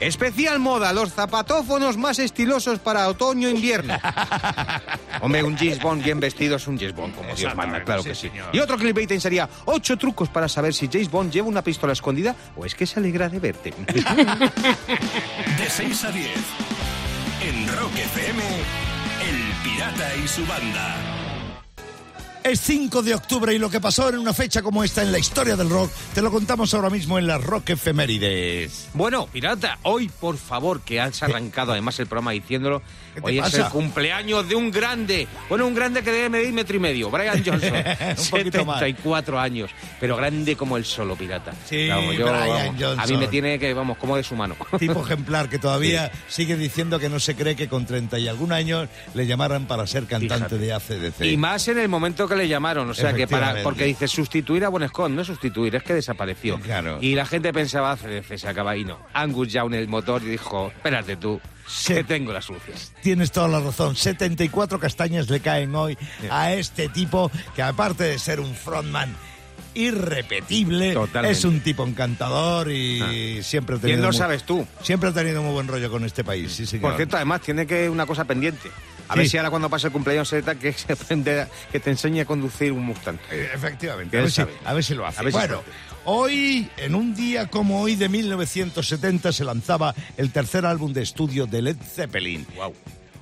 Especial 0.00 0.58
moda, 0.58 0.92
los 0.94 1.12
zapatófonos 1.12 1.98
más 1.98 2.18
estilosos 2.18 2.78
para 2.78 3.06
otoño-invierno. 3.08 3.98
Hombre, 5.20 5.42
un 5.42 5.56
James 5.56 5.80
Bond 5.80 6.02
bien 6.02 6.18
vestido 6.18 6.56
es 6.56 6.66
un 6.66 6.78
James 6.78 6.94
Bond, 6.94 7.14
como 7.14 7.34
Dios 7.34 7.54
manda, 7.54 7.84
claro 7.84 8.02
sí, 8.02 8.08
que 8.08 8.14
sí. 8.14 8.28
señor. 8.28 8.48
Y 8.52 8.60
otro 8.60 8.78
clickbaiting 8.78 9.20
sería 9.20 9.48
ocho 9.66 9.98
trucos 9.98 10.30
para 10.30 10.48
saber 10.48 10.72
si 10.72 10.88
James 10.90 11.10
Bond 11.10 11.30
lleva 11.30 11.48
una 11.48 11.62
pistola 11.62 11.92
escondida 11.92 12.34
o 12.56 12.64
es 12.64 12.74
que 12.74 12.86
se 12.86 12.98
alegra 12.98 13.28
de 13.28 13.38
verte. 13.38 13.74
De 13.86 15.68
6 15.68 16.04
a 16.04 16.10
10. 16.10 16.28
En 17.42 17.68
Rock 17.76 17.94
FM. 17.94 18.42
El 19.20 19.52
Pirata 19.62 20.16
y 20.16 20.26
su 20.26 20.46
banda. 20.46 21.19
Es 22.42 22.60
5 22.62 23.02
de 23.02 23.14
octubre 23.14 23.52
y 23.52 23.58
lo 23.58 23.68
que 23.68 23.80
pasó 23.80 24.08
en 24.08 24.16
una 24.16 24.32
fecha 24.32 24.62
como 24.62 24.82
esta 24.82 25.02
en 25.02 25.12
la 25.12 25.18
historia 25.18 25.56
del 25.56 25.68
rock 25.68 25.90
te 26.14 26.22
lo 26.22 26.30
contamos 26.30 26.72
ahora 26.72 26.88
mismo 26.88 27.18
en 27.18 27.26
las 27.26 27.42
Rock 27.44 27.70
Efemérides. 27.70 28.88
Bueno, 28.94 29.26
pirata, 29.26 29.78
hoy 29.82 30.08
por 30.08 30.38
favor, 30.38 30.80
que 30.80 31.00
has 31.00 31.22
arrancado 31.22 31.72
además 31.72 32.00
el 32.00 32.06
programa 32.06 32.30
diciéndolo, 32.30 32.80
¿Qué 33.14 33.20
te 33.20 33.26
hoy 33.26 33.38
es 33.40 33.54
el 33.54 33.64
cumpleaños 33.66 34.48
de 34.48 34.54
un 34.54 34.70
grande. 34.70 35.28
Bueno, 35.50 35.66
un 35.66 35.74
grande 35.74 36.02
que 36.02 36.10
debe 36.10 36.30
medir 36.30 36.52
metro 36.54 36.76
y 36.76 36.78
medio, 36.78 37.10
Brian 37.10 37.42
Johnson. 37.46 37.74
Un 37.74 38.30
poquito 38.30 38.64
más. 38.64 38.78
74 38.78 39.38
años, 39.38 39.70
pero 40.00 40.16
grande 40.16 40.56
como 40.56 40.78
el 40.78 40.86
solo 40.86 41.16
pirata. 41.16 41.52
Sí, 41.68 41.88
Brian 41.90 42.78
Johnson. 42.78 43.00
A 43.00 43.06
mí 43.06 43.16
me 43.18 43.28
tiene 43.28 43.58
que, 43.58 43.74
vamos, 43.74 43.98
como 43.98 44.16
de 44.16 44.22
su 44.22 44.34
mano. 44.34 44.56
Tipo 44.78 45.04
ejemplar 45.04 45.50
que 45.50 45.58
todavía 45.58 46.10
sigue 46.28 46.56
diciendo 46.56 46.98
que 46.98 47.10
no 47.10 47.20
se 47.20 47.34
cree 47.34 47.54
que 47.54 47.68
con 47.68 47.84
30 47.84 48.18
y 48.18 48.28
algún 48.28 48.52
años 48.52 48.88
le 49.12 49.26
llamaran 49.26 49.66
para 49.66 49.86
ser 49.86 50.06
cantante 50.06 50.56
Fíjate. 50.56 50.58
de 50.58 50.72
ACDC. 50.72 51.20
Y 51.24 51.36
más 51.36 51.68
en 51.68 51.78
el 51.78 51.88
momento 51.88 52.29
que 52.30 52.36
le 52.36 52.48
llamaron, 52.48 52.88
o 52.88 52.94
sea 52.94 53.12
que 53.12 53.26
para 53.26 53.62
porque 53.62 53.84
dice 53.84 54.08
sustituir 54.08 54.64
a 54.64 54.70
Bon 54.70 54.86
Scott, 54.88 55.10
no 55.10 55.22
sustituir, 55.24 55.74
es 55.76 55.82
que 55.82 55.92
desapareció. 55.94 56.58
Claro. 56.60 56.96
Y 57.02 57.14
la 57.14 57.26
gente 57.26 57.52
pensaba, 57.52 57.96
se, 57.98 58.22
se 58.38 58.48
acaba 58.48 58.74
y 58.76 58.84
no. 58.84 58.98
Angus 59.12 59.52
Young 59.52 59.74
el 59.74 59.88
motor 59.88 60.22
y 60.22 60.26
dijo, 60.30 60.68
espérate 60.74 61.16
tú, 61.16 61.38
que 61.86 62.02
tengo 62.04 62.32
la 62.32 62.40
solución. 62.40 62.76
Tienes 63.02 63.30
toda 63.30 63.48
la 63.48 63.60
razón. 63.60 63.94
74 63.94 64.78
castañas 64.80 65.28
le 65.28 65.40
caen 65.40 65.74
hoy 65.74 65.98
a 66.30 66.52
este 66.54 66.88
tipo 66.88 67.30
que 67.54 67.62
aparte 67.62 68.04
de 68.04 68.18
ser 68.18 68.40
un 68.40 68.54
frontman 68.54 69.14
irrepetible, 69.72 70.92
Totalmente. 70.94 71.38
es 71.38 71.44
un 71.44 71.60
tipo 71.60 71.86
encantador 71.86 72.70
y 72.70 73.40
siempre 73.42 73.76
ha 73.76 73.78
tenido 73.78 73.96
¿Quién 73.98 74.02
lo 74.02 74.08
muy- 74.08 74.16
sabes 74.16 74.44
tú? 74.44 74.66
Siempre 74.82 75.10
ha 75.10 75.12
tenido 75.12 75.42
muy 75.42 75.52
buen 75.52 75.68
rollo 75.68 75.90
con 75.90 76.04
este 76.04 76.24
país, 76.24 76.52
sí 76.52 76.66
señor. 76.66 76.82
Por 76.90 76.96
cierto, 76.96 77.16
además 77.16 77.40
tiene 77.42 77.66
que 77.66 77.88
una 77.88 78.06
cosa 78.06 78.24
pendiente. 78.24 78.68
A 79.10 79.16
ver 79.16 79.28
si 79.28 79.36
ahora 79.36 79.50
cuando 79.50 79.68
pase 79.68 79.88
el 79.88 79.92
cumpleaños 79.92 80.28
trata 80.30 80.54
que 80.54 80.72
se 80.72 80.92
aprende 80.92 81.42
a- 81.42 81.48
que 81.72 81.80
te 81.80 81.90
enseñe 81.90 82.20
a 82.20 82.24
conducir 82.24 82.72
un 82.72 82.84
Mustang. 82.84 83.18
Efectivamente, 83.30 84.16
a 84.16 84.20
ver, 84.22 84.30
si, 84.30 84.36
sabe. 84.36 84.52
a 84.64 84.72
ver 84.74 84.84
si 84.84 84.94
lo 84.94 85.06
hace. 85.06 85.24
Si 85.24 85.30
bueno, 85.30 85.62
hoy, 86.04 86.70
en 86.76 86.94
un 86.94 87.14
día 87.14 87.46
como 87.48 87.80
hoy 87.82 87.96
de 87.96 88.08
1970, 88.08 89.32
se 89.32 89.44
lanzaba 89.44 89.94
el 90.16 90.30
tercer 90.32 90.64
álbum 90.64 90.92
de 90.92 91.02
estudio 91.02 91.46
de 91.46 91.62
Led 91.62 91.76
Zeppelin. 91.94 92.46
Wow. 92.56 92.74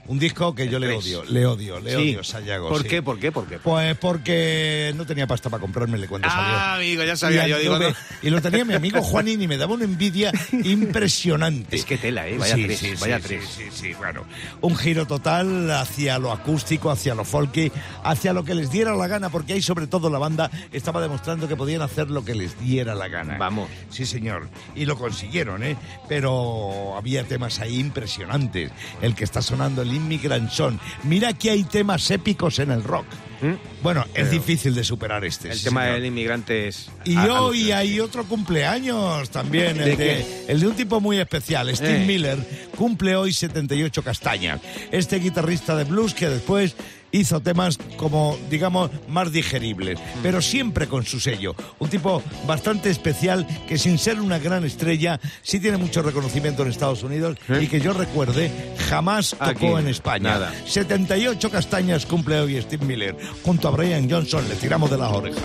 Un 0.09 0.19
disco 0.19 0.55
que 0.55 0.69
yo 0.69 0.79
le 0.79 0.93
odio, 0.95 1.23
le 1.25 1.47
odio, 1.47 1.79
le 1.81 1.91
Sí. 1.91 1.97
odio, 1.97 2.25
Sayago. 2.25 2.69
¿Por 2.71 2.83
sí. 2.83 2.89
qué? 2.89 3.03
¿Por 3.03 3.19
qué? 3.19 3.31
¿Por 3.31 3.47
qué? 3.47 3.59
Pues 3.59 3.97
porque 3.99 4.93
no 4.97 5.05
tenía 5.07 5.27
pasta 5.27 5.51
para 5.51 5.61
comprármele 5.61 6.09
cuando 6.09 6.29
salió. 6.29 6.43
Ah, 6.57 6.75
amigo, 6.77 7.05
ya 7.05 7.15
sabía 7.17 7.47
y, 7.47 7.51
yo, 7.51 7.59
digo, 7.59 7.79
no. 7.79 7.89
y 8.23 8.31
lo 8.31 8.41
tenía 8.41 8.65
mi 8.65 8.75
amigo 8.75 9.03
Juanín 9.03 9.43
y 9.43 9.47
me 9.47 9.57
daba 9.59 9.75
una 9.75 9.85
envidia 9.85 10.33
impresionante. 10.65 11.77
Es 11.77 11.85
que 11.85 11.99
tela, 11.99 12.27
¿eh? 12.27 12.39
Vaya 12.39 12.55
Sí, 12.57 12.65
tres, 12.65 13.01
vaya 13.01 13.21
tres. 13.21 13.45
Sí, 13.49 13.65
sí, 13.65 13.89
sí, 13.89 13.95
bueno. 13.95 14.25
Un 14.61 14.77
giro 14.77 15.07
total 15.07 15.71
hacia 15.71 16.19
lo 16.19 16.33
acústico, 16.33 16.91
hacia 16.91 17.15
lo 17.15 17.25
folky, 17.25 17.71
hacia 18.03 18.33
lo 18.33 18.45
que 18.45 18.55
les 18.55 18.71
diera 18.71 18.95
la 18.97 19.07
gana, 19.07 19.29
porque 19.29 19.53
ahí 19.53 19.63
sobre 19.63 19.87
todo 19.87 20.11
la 20.11 20.19
banda 20.19 20.51
estaba 20.73 21.01
demostrando 21.01 21.49
que 21.49 21.57
podían 21.57 21.83
hacer 21.83 22.11
lo 22.11 22.25
que 22.25 22.35
les 22.35 22.59
diera 22.61 22.95
la 22.95 23.09
gana. 23.09 23.37
Vamos. 23.39 23.69
Sí, 23.91 24.07
señor. 24.07 24.49
Y 24.75 24.87
lo 24.87 24.97
consiguieron, 24.99 25.63
¿eh? 25.63 25.77
Pero 26.09 26.97
había 26.97 27.25
temas 27.25 27.61
ahí 27.61 27.79
impresionantes. 27.79 28.71
El 29.03 29.15
que 29.15 29.25
está 29.25 29.43
sonando, 29.43 29.83
el 29.83 29.98
Song. 30.51 30.79
Mira 31.05 31.33
que 31.33 31.51
hay 31.51 31.65
temas 31.65 32.11
épicos 32.11 32.59
en 32.59 32.71
el 32.71 32.83
rock. 32.85 33.07
Bueno, 33.85 34.05
es 34.15 34.33
difícil 34.33 34.75
de 34.75 34.83
superar 34.83 35.25
este. 35.25 35.47
¿Mm? 35.49 35.51
El 35.53 35.59
sí, 35.59 35.65
tema 35.65 35.83
señor. 35.83 35.95
del 35.97 36.07
inmigrante 36.07 36.67
es... 36.69 36.91
Y 37.05 37.17
a- 37.17 37.41
hoy 37.41 37.71
hay 37.71 38.01
otro 38.01 38.25
cumpleaños 38.25 39.31
también, 39.31 39.81
el 39.81 40.59
de 40.61 40.67
un 40.67 40.75
tipo 40.75 41.01
muy 41.01 41.19
especial, 41.21 41.75
Steve 41.75 42.03
Eh. 42.03 42.07
Miller, 42.07 42.69
cumple 42.77 43.15
hoy 43.15 43.33
78 43.33 44.03
castañas. 44.03 44.61
Este 44.91 45.21
guitarrista 45.21 45.77
de 45.77 45.85
blues 45.85 46.15
que 46.15 46.29
después 46.29 46.75
hizo 47.13 47.41
temas 47.41 47.79
como, 47.97 48.37
digamos, 48.51 48.91
más 49.09 49.33
digeribles, 49.33 49.99
pero 50.23 50.41
siempre 50.43 50.87
con 50.87 51.05
su 51.05 51.21
sello. 51.21 51.55
Un 51.79 51.89
tipo 51.89 52.23
bastante 52.47 52.91
especial 52.91 53.47
que 53.67 53.79
sin 53.79 53.99
ser 53.99 54.21
una 54.21 54.39
gran 54.39 54.65
estrella, 54.65 55.21
sí 55.43 55.61
tiene 55.61 55.77
mucho 55.77 56.03
reconocimiento 56.03 56.63
en 56.63 56.69
Estados 56.71 57.03
Unidos 57.03 57.37
y 57.61 57.67
que 57.67 57.81
yo 57.81 57.93
recuerde, 57.93 58.51
jamás 58.89 59.31
tocó 59.31 59.45
Aquí, 59.45 59.67
en 59.67 59.89
España. 59.89 60.31
nada. 60.31 60.55
78 60.67 61.51
castañas 61.51 62.07
cumple 62.07 62.41
hoy 62.41 62.61
Steve 62.61 62.85
Miller. 62.85 63.17
Junto 63.45 63.69
a 63.69 63.71
Brian 63.73 64.11
Johnson 64.11 64.49
le 64.49 64.57
tiramos 64.57 64.91
de 64.91 64.99
las 64.99 65.11
orejas. 65.13 65.45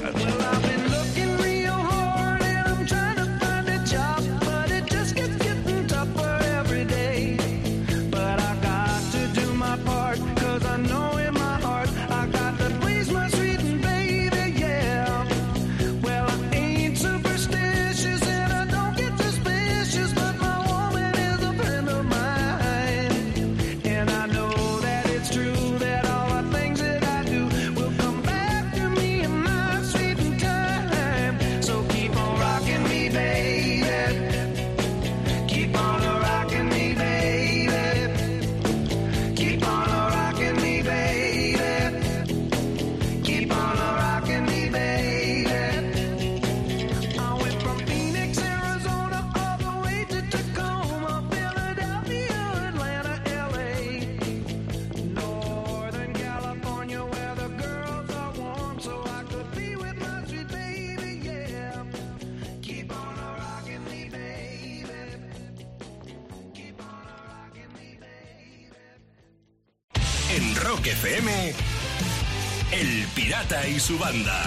Y 73.68 73.80
su 73.80 73.98
banda. 73.98 74.44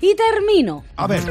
Y 0.00 0.14
termino. 0.14 0.84
A 0.96 1.06
ver, 1.06 1.22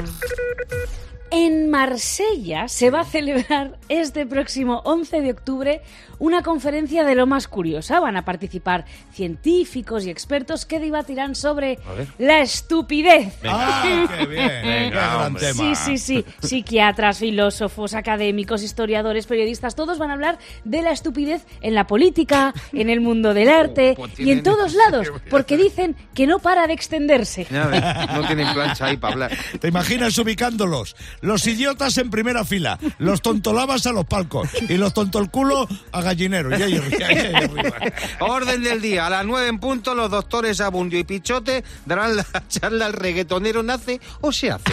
Marsella 1.78 2.68
se 2.68 2.90
va 2.90 3.02
a 3.02 3.06
celebrar 3.06 3.78
este 3.88 4.26
próximo 4.26 4.82
11 4.84 5.22
de 5.22 5.30
octubre 5.30 5.82
una 6.20 6.42
conferencia 6.42 7.04
de 7.04 7.14
lo 7.14 7.28
más 7.28 7.48
curiosa. 7.48 8.00
Van 8.00 8.18
a 8.18 8.26
participar 8.26 8.86
científicos 9.14 10.04
y 10.04 10.10
expertos 10.10 10.66
que 10.66 10.80
debatirán 10.80 11.36
sobre 11.36 11.78
la 12.18 12.42
estupidez. 12.42 13.36
¡Ah, 13.44 14.08
qué 14.18 14.26
bien! 14.26 14.94
Sí, 15.38 15.76
sí, 15.76 15.98
sí. 15.98 16.26
Psiquiatras, 16.42 17.20
filósofos, 17.20 17.94
académicos, 17.94 18.64
historiadores, 18.64 19.28
periodistas, 19.28 19.76
todos 19.76 19.98
van 19.98 20.10
a 20.10 20.14
hablar 20.14 20.40
de 20.64 20.82
la 20.82 20.92
estupidez 20.92 21.46
en 21.62 21.76
la 21.76 21.86
política, 21.86 22.54
en 22.74 22.90
el 22.90 23.02
mundo 23.02 23.34
del 23.34 23.50
arte 23.64 23.94
pues 23.96 24.20
y 24.20 24.32
en 24.32 24.44
todos 24.44 24.74
lados, 24.74 25.12
porque 25.30 25.58
dicen 25.58 25.96
que 26.14 26.26
no 26.26 26.40
para 26.40 26.66
de 26.68 26.74
extenderse. 26.74 27.48
No 27.52 28.26
tienen 28.26 28.52
plancha 28.54 28.86
ahí 28.86 28.98
para 28.98 29.14
hablar. 29.14 29.38
¿Te 29.60 29.68
imaginas 29.68 30.18
ubicándolos? 30.18 30.96
Los 31.22 31.46
idiotas 31.46 31.67
en 31.98 32.10
primera 32.10 32.46
fila, 32.46 32.78
los 32.98 33.22
tontolabas 33.22 33.86
a 33.88 33.92
los 33.92 34.06
palcos 34.06 34.50
y 34.68 34.78
los 34.78 34.94
tontolculos 34.94 35.68
a 35.92 36.02
gallineros. 36.02 36.60
Y 36.60 36.64
ahí, 36.64 36.82
ahí 37.04 37.36
arriba. 37.36 37.78
Orden 38.20 38.64
del 38.64 38.82
día, 38.82 39.08
a 39.08 39.10
las 39.10 39.26
nueve 39.26 39.48
en 39.48 39.60
punto, 39.60 39.96
los 39.96 40.12
doctores 40.12 40.62
Abundio 40.62 41.00
y 41.00 41.04
Pichote 41.04 41.64
darán 41.86 42.18
la 42.18 42.26
charla 42.48 42.86
al 42.86 42.94
reggaetonero 42.94 43.64
nace 43.64 44.00
o 44.22 44.32
se 44.32 44.52
hace. 44.52 44.72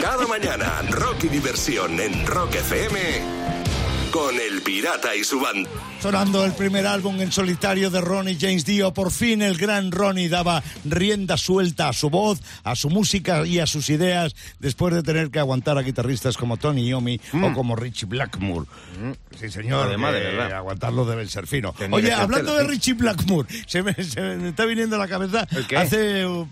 Cada 0.00 0.26
mañana, 0.26 0.82
rock 0.90 1.24
y 1.24 1.28
diversión 1.28 2.00
en 2.00 2.26
Rock 2.26 2.54
FM 2.56 3.61
con 4.12 4.38
El 4.38 4.60
Pirata 4.60 5.16
y 5.16 5.24
su 5.24 5.40
banda. 5.40 5.68
Sonando 6.00 6.44
el 6.44 6.52
primer 6.52 6.86
álbum 6.86 7.20
en 7.20 7.32
solitario 7.32 7.90
de 7.90 8.00
Ronnie 8.00 8.36
James 8.38 8.64
Dio, 8.64 8.92
por 8.92 9.10
fin 9.10 9.40
el 9.40 9.56
gran 9.56 9.90
Ronnie 9.90 10.28
daba 10.28 10.62
rienda 10.84 11.36
suelta 11.38 11.88
a 11.88 11.92
su 11.92 12.10
voz, 12.10 12.40
a 12.62 12.76
su 12.76 12.90
música 12.90 13.46
y 13.46 13.58
a 13.58 13.66
sus 13.66 13.88
ideas, 13.88 14.34
después 14.58 14.94
de 14.94 15.02
tener 15.02 15.30
que 15.30 15.38
aguantar 15.38 15.78
a 15.78 15.82
guitarristas 15.82 16.36
como 16.36 16.58
Tony 16.58 16.86
Iommi 16.88 17.20
o 17.42 17.52
como 17.54 17.74
Richie 17.74 18.06
Blackmore. 18.06 18.66
Sí, 19.38 19.50
señor, 19.50 19.86
Además, 19.86 20.12
de 20.12 20.20
verdad. 20.20 20.52
aguantarlo 20.52 21.06
deben 21.06 21.28
ser 21.28 21.46
fino. 21.46 21.74
Oye, 21.90 22.12
hablando 22.12 22.54
de. 22.54 22.64
Richie 22.64 22.92
Blackmore, 22.94 23.48
se 23.66 23.82
me, 23.82 23.94
se 23.94 24.20
me 24.20 24.50
está 24.50 24.66
viniendo 24.66 24.96
a 24.96 24.98
la 24.98 25.08
cabeza 25.08 25.48
hace... 25.76 26.26
uh, 26.26 26.46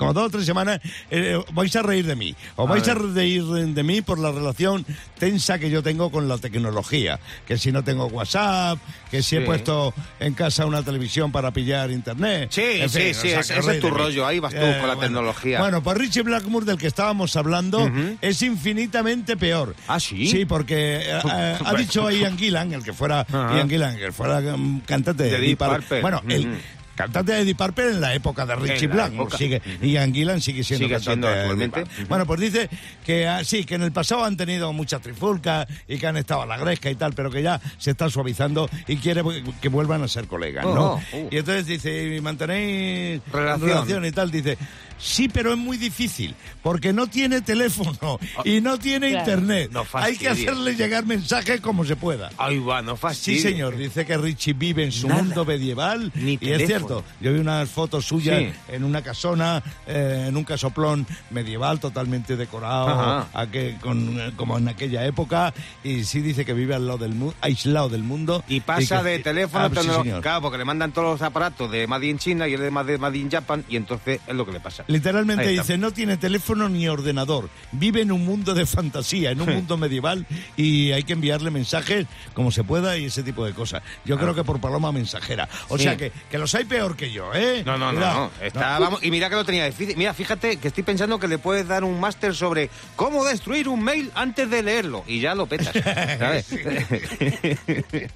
como 0.00 0.14
dos 0.14 0.28
o 0.28 0.30
tres 0.30 0.46
semanas, 0.46 0.80
eh, 1.10 1.38
vais 1.52 1.76
a 1.76 1.82
reír 1.82 2.06
de 2.06 2.16
mí. 2.16 2.34
O 2.56 2.66
vais 2.66 2.88
a 2.88 2.94
reír 2.94 3.44
de, 3.44 3.66
de 3.66 3.82
mí 3.82 4.00
por 4.00 4.18
la 4.18 4.32
relación 4.32 4.86
tensa 5.18 5.58
que 5.58 5.68
yo 5.68 5.82
tengo 5.82 6.10
con 6.10 6.26
la 6.26 6.38
tecnología. 6.38 6.99
Que 7.46 7.56
si 7.58 7.72
no 7.72 7.82
tengo 7.84 8.06
WhatsApp, 8.06 8.78
que 9.10 9.22
si 9.22 9.36
he 9.36 9.40
puesto 9.40 9.92
en 10.18 10.34
casa 10.34 10.66
una 10.66 10.82
televisión 10.82 11.32
para 11.32 11.50
pillar 11.50 11.90
internet. 11.90 12.48
Sí, 12.52 12.62
En 12.80 12.88
sí, 12.90 12.98
fin, 13.00 13.14
sí, 13.14 13.28
o 13.34 13.42
sea, 13.42 13.58
ese- 13.58 13.72
es 13.76 13.80
tu 13.80 13.90
rollo, 13.90 14.26
ahí 14.26 14.38
vas 14.38 14.52
tú 14.52 14.60
con 14.60 14.68
la 14.68 14.78
bueno. 14.94 15.00
tecnología. 15.00 15.58
Bueno, 15.60 15.82
pues 15.82 15.96
Richie 15.96 16.22
Blackmore, 16.22 16.66
del 16.66 16.78
que 16.78 16.86
estábamos 16.86 17.34
hablando, 17.36 17.90
es 18.20 18.42
infinitamente 18.42 19.36
peor. 19.36 19.74
¿Ah, 19.88 19.98
sí? 20.00 20.26
Sí, 20.26 20.44
porque 20.44 20.96
eh, 20.96 21.20
eh, 21.32 21.58
ha 21.64 21.74
dicho 21.74 22.06
a 22.06 22.12
Ian 22.12 22.36
Gillan, 22.38 22.72
el 22.72 22.82
que 22.84 22.92
fuera. 22.92 23.26
Ian 23.30 23.68
Gillan, 23.68 23.94
el 23.94 24.00
que 24.00 24.12
fuera 24.12 24.40
mm, 24.40 24.80
cantante 24.80 25.24
de, 25.24 25.30
De 25.32 25.38
Deep 25.40 25.58
Purple. 25.58 26.00
Bueno, 26.00 26.22
el 26.28 26.46
Ujú. 26.48 26.56
Cantante 27.02 27.32
de 27.32 27.44
Deep 27.44 27.56
Purple 27.56 27.90
en 27.90 28.00
la 28.00 28.14
época 28.14 28.46
de 28.46 28.56
Richie 28.56 28.86
época. 28.86 29.36
Sigue, 29.36 29.62
y 29.80 29.92
Ian 29.92 30.12
Gillan 30.12 30.40
sigue 30.40 30.62
siendo 30.64 30.86
Sigue 30.86 30.96
cantante 30.96 31.26
siendo 31.26 31.28
actualmente. 31.28 31.84
Bueno, 32.08 32.26
pues 32.26 32.40
dice 32.40 32.68
que 33.04 33.26
ah, 33.26 33.44
sí, 33.44 33.64
que 33.64 33.76
en 33.76 33.82
el 33.82 33.92
pasado 33.92 34.24
han 34.24 34.36
tenido 34.36 34.72
mucha 34.72 34.98
trifulca 34.98 35.66
y 35.88 35.98
que 35.98 36.06
han 36.06 36.16
estado 36.16 36.42
a 36.42 36.46
la 36.46 36.58
gresca 36.58 36.90
y 36.90 36.94
tal, 36.94 37.12
pero 37.14 37.30
que 37.30 37.42
ya 37.42 37.60
se 37.78 37.92
está 37.92 38.08
suavizando 38.10 38.68
y 38.86 38.96
quiere 38.96 39.22
que 39.60 39.68
vuelvan 39.68 40.02
a 40.02 40.08
ser 40.08 40.26
colegas, 40.26 40.64
¿no? 40.64 40.94
Oh, 40.94 41.02
oh. 41.12 41.28
Y 41.30 41.38
entonces 41.38 41.66
dice, 41.66 42.16
¿y 42.16 42.20
mantenéis 42.20 43.20
Relación. 43.32 43.68
relación 43.68 44.04
y 44.04 44.12
tal? 44.12 44.30
Dice, 44.30 44.58
sí, 45.00 45.28
pero 45.28 45.52
es 45.52 45.58
muy 45.58 45.76
difícil, 45.76 46.34
porque 46.62 46.92
no 46.92 47.06
tiene 47.06 47.40
teléfono 47.40 48.18
y 48.44 48.60
no 48.60 48.78
tiene 48.78 49.10
Claro. 49.10 49.30
internet. 49.30 49.70
No 49.72 49.84
Hay 49.94 50.16
que 50.16 50.28
hacerle 50.28 50.74
llegar 50.74 51.06
mensajes 51.06 51.60
como 51.60 51.84
se 51.84 51.96
pueda. 51.96 52.30
Ay, 52.38 52.58
va, 52.58 52.82
no 52.82 52.96
Sí, 53.12 53.38
señor, 53.38 53.76
dice 53.76 54.04
que 54.04 54.16
Richie 54.16 54.52
vive 54.52 54.84
en 54.84 54.92
su 54.92 55.08
Nada. 55.08 55.22
mundo 55.22 55.44
medieval 55.44 56.12
Ni 56.14 56.38
y 56.40 56.50
es 56.52 56.66
cierto. 56.66 57.02
Yo 57.20 57.32
vi 57.32 57.38
unas 57.40 57.68
fotos 57.70 58.04
suyas 58.06 58.38
Sí. 58.40 58.52
en 58.68 58.84
una 58.84 59.02
casona, 59.02 59.62
eh, 59.86 60.26
en 60.28 60.36
un 60.36 60.44
casoplón 60.44 61.06
medieval 61.30 61.80
totalmente 61.80 62.36
decorado, 62.36 62.88
Ajá. 62.90 63.28
a 63.32 63.46
que- 63.46 63.76
con, 63.80 64.20
eh, 64.20 64.32
como 64.36 64.58
en 64.58 64.68
aquella 64.68 65.06
época, 65.06 65.54
y 65.82 66.04
sí 66.04 66.20
dice 66.20 66.44
que 66.44 66.52
vive 66.52 66.74
al 66.74 66.86
lado 66.86 66.98
del 66.98 67.14
mu- 67.14 67.32
aislado 67.40 67.88
del 67.88 68.02
mundo. 68.02 68.44
Y 68.48 68.60
pasa 68.60 68.98
que- 69.02 69.08
de 69.08 69.18
teléfono, 69.20 69.64
Ah, 69.64 69.70
sí, 69.82 69.88
señor. 69.88 70.20
claro, 70.22 70.42
porque 70.42 70.58
le 70.58 70.64
mandan 70.64 70.92
todos 70.92 71.12
los 71.18 71.22
aparatos 71.22 71.70
de 71.70 71.86
Made 71.86 72.06
in 72.06 72.18
China 72.18 72.46
y 72.46 72.54
él 72.54 72.60
de 72.60 72.70
Made 72.70 73.18
in 73.18 73.30
Japan, 73.30 73.64
y 73.68 73.76
entonces 73.76 74.20
es 74.26 74.34
lo 74.34 74.44
que 74.44 74.52
le 74.52 74.60
pasa. 74.60 74.84
Literalmente 74.90 75.48
dice, 75.48 75.78
no 75.78 75.92
tiene 75.92 76.16
teléfono 76.16 76.68
ni 76.68 76.88
ordenador, 76.88 77.48
vive 77.72 78.02
en 78.02 78.12
un 78.12 78.24
mundo 78.24 78.54
de 78.54 78.66
fantasía, 78.66 79.30
en 79.30 79.40
un 79.40 79.54
mundo 79.54 79.76
medieval 79.76 80.26
y 80.56 80.92
hay 80.92 81.02
que 81.04 81.12
enviarle 81.12 81.50
mensajes 81.50 82.06
como 82.34 82.50
se 82.50 82.64
pueda 82.64 82.96
y 82.98 83.04
ese 83.06 83.22
tipo 83.22 83.44
de 83.44 83.52
cosas. 83.52 83.82
Yo 84.04 84.18
creo 84.18 84.34
que 84.34 84.44
por 84.44 84.60
paloma 84.60 84.92
mensajera. 84.92 85.48
O 85.68 85.74
Ah. 85.74 85.78
Sí. 85.78 85.84
sea 85.84 85.96
que, 85.96 86.12
que 86.30 86.38
los 86.38 86.54
hay 86.54 86.64
peor 86.64 86.96
que 86.96 87.10
yo, 87.12 87.32
¿eh? 87.34 87.62
No, 87.64 87.78
no, 87.78 87.92
no. 87.92 88.30
Está, 88.40 88.78
vamos, 88.78 89.02
y 89.02 89.10
mira 89.10 89.28
que 89.30 89.36
lo 89.36 89.44
tenía 89.44 89.64
difícil. 89.66 89.96
Mira, 89.96 90.12
fíjate 90.12 90.56
que 90.58 90.68
estoy 90.68 90.82
pensando 90.82 91.18
que 91.18 91.28
le 91.28 91.38
puedes 91.38 91.66
dar 91.66 91.84
un 91.84 91.98
máster 92.00 92.34
sobre 92.34 92.68
cómo 92.96 93.24
destruir 93.24 93.68
un 93.68 93.82
mail 93.82 94.10
antes 94.14 94.50
de 94.50 94.62
leerlo. 94.62 95.04
Y 95.06 95.20
ya 95.20 95.34
lo 95.34 95.46
petas. 95.46 95.72
¿Sabes? 96.18 96.46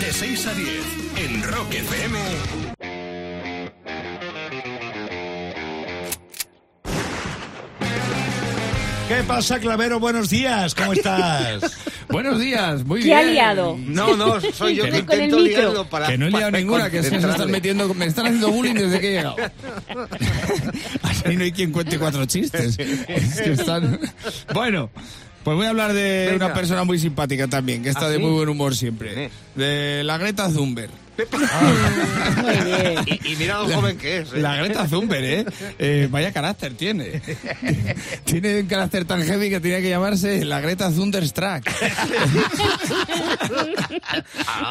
De 0.00 0.12
6 0.12 0.46
a 0.46 0.54
10 0.54 0.68
en 1.18 1.42
Rock 1.42 1.72
FM. 1.74 2.91
¿Qué 9.12 9.22
pasa, 9.24 9.60
Clavero? 9.60 10.00
Buenos 10.00 10.30
días, 10.30 10.74
¿cómo 10.74 10.94
estás? 10.94 11.76
Buenos 12.08 12.40
días, 12.40 12.82
muy 12.86 13.00
¿Qué 13.00 13.08
bien. 13.08 13.18
ha 13.18 13.22
liado? 13.24 13.76
No, 13.78 14.16
no, 14.16 14.40
soy 14.40 14.76
yo 14.76 14.84
que 14.84 15.04
Con 15.04 15.18
el 15.20 15.24
intento 15.24 15.38
liarlo 15.40 15.84
para. 15.86 16.06
Que 16.06 16.16
no 16.16 16.26
he 16.26 16.30
liado 16.30 16.46
para 16.46 16.58
ninguna, 16.58 16.84
que 16.90 17.02
se 17.02 17.08
están 17.08 17.20
concentrarme. 17.20 17.52
metiendo, 17.52 17.92
me 17.92 18.06
están 18.06 18.24
haciendo 18.24 18.50
bullying 18.50 18.72
desde 18.74 19.00
que 19.00 19.08
he 19.08 19.12
llegado. 19.12 19.36
Así 21.02 21.36
no 21.36 21.44
hay 21.44 21.52
quien 21.52 21.72
cuente 21.72 21.98
cuatro 21.98 22.24
chistes. 22.24 22.78
Es 22.78 23.40
que 23.42 23.52
están... 23.52 24.00
Bueno, 24.54 24.88
pues 25.44 25.56
voy 25.58 25.66
a 25.66 25.70
hablar 25.70 25.92
de 25.92 26.28
Venga. 26.30 26.46
una 26.46 26.54
persona 26.54 26.84
muy 26.84 26.98
simpática 26.98 27.48
también, 27.48 27.82
que 27.82 27.90
está 27.90 28.06
¿Ah, 28.06 28.08
de 28.08 28.16
sí? 28.16 28.22
muy 28.22 28.30
buen 28.32 28.48
humor 28.48 28.74
siempre. 28.74 29.12
¿Quién 29.12 29.30
De 29.56 30.04
la 30.04 30.16
Greta 30.16 30.50
Thunberg. 30.50 30.90
Muy 32.42 32.56
bien. 32.64 33.04
Y, 33.06 33.32
y 33.32 33.36
mira 33.36 33.58
lo 33.60 33.68
joven 33.68 33.98
que 33.98 34.18
es. 34.18 34.32
¿eh? 34.32 34.40
La 34.40 34.56
Greta 34.56 34.86
Thunberg, 34.86 35.24
¿eh? 35.24 35.44
Eh, 35.78 36.08
Vaya 36.10 36.32
carácter 36.32 36.74
tiene. 36.74 37.20
tiene 38.24 38.60
un 38.60 38.66
carácter 38.66 39.04
tan 39.04 39.22
heavy 39.22 39.50
que 39.50 39.60
tenía 39.60 39.80
que 39.80 39.90
llamarse 39.90 40.44
la 40.44 40.60
Greta 40.60 40.90
Thunderstruck. 40.90 41.64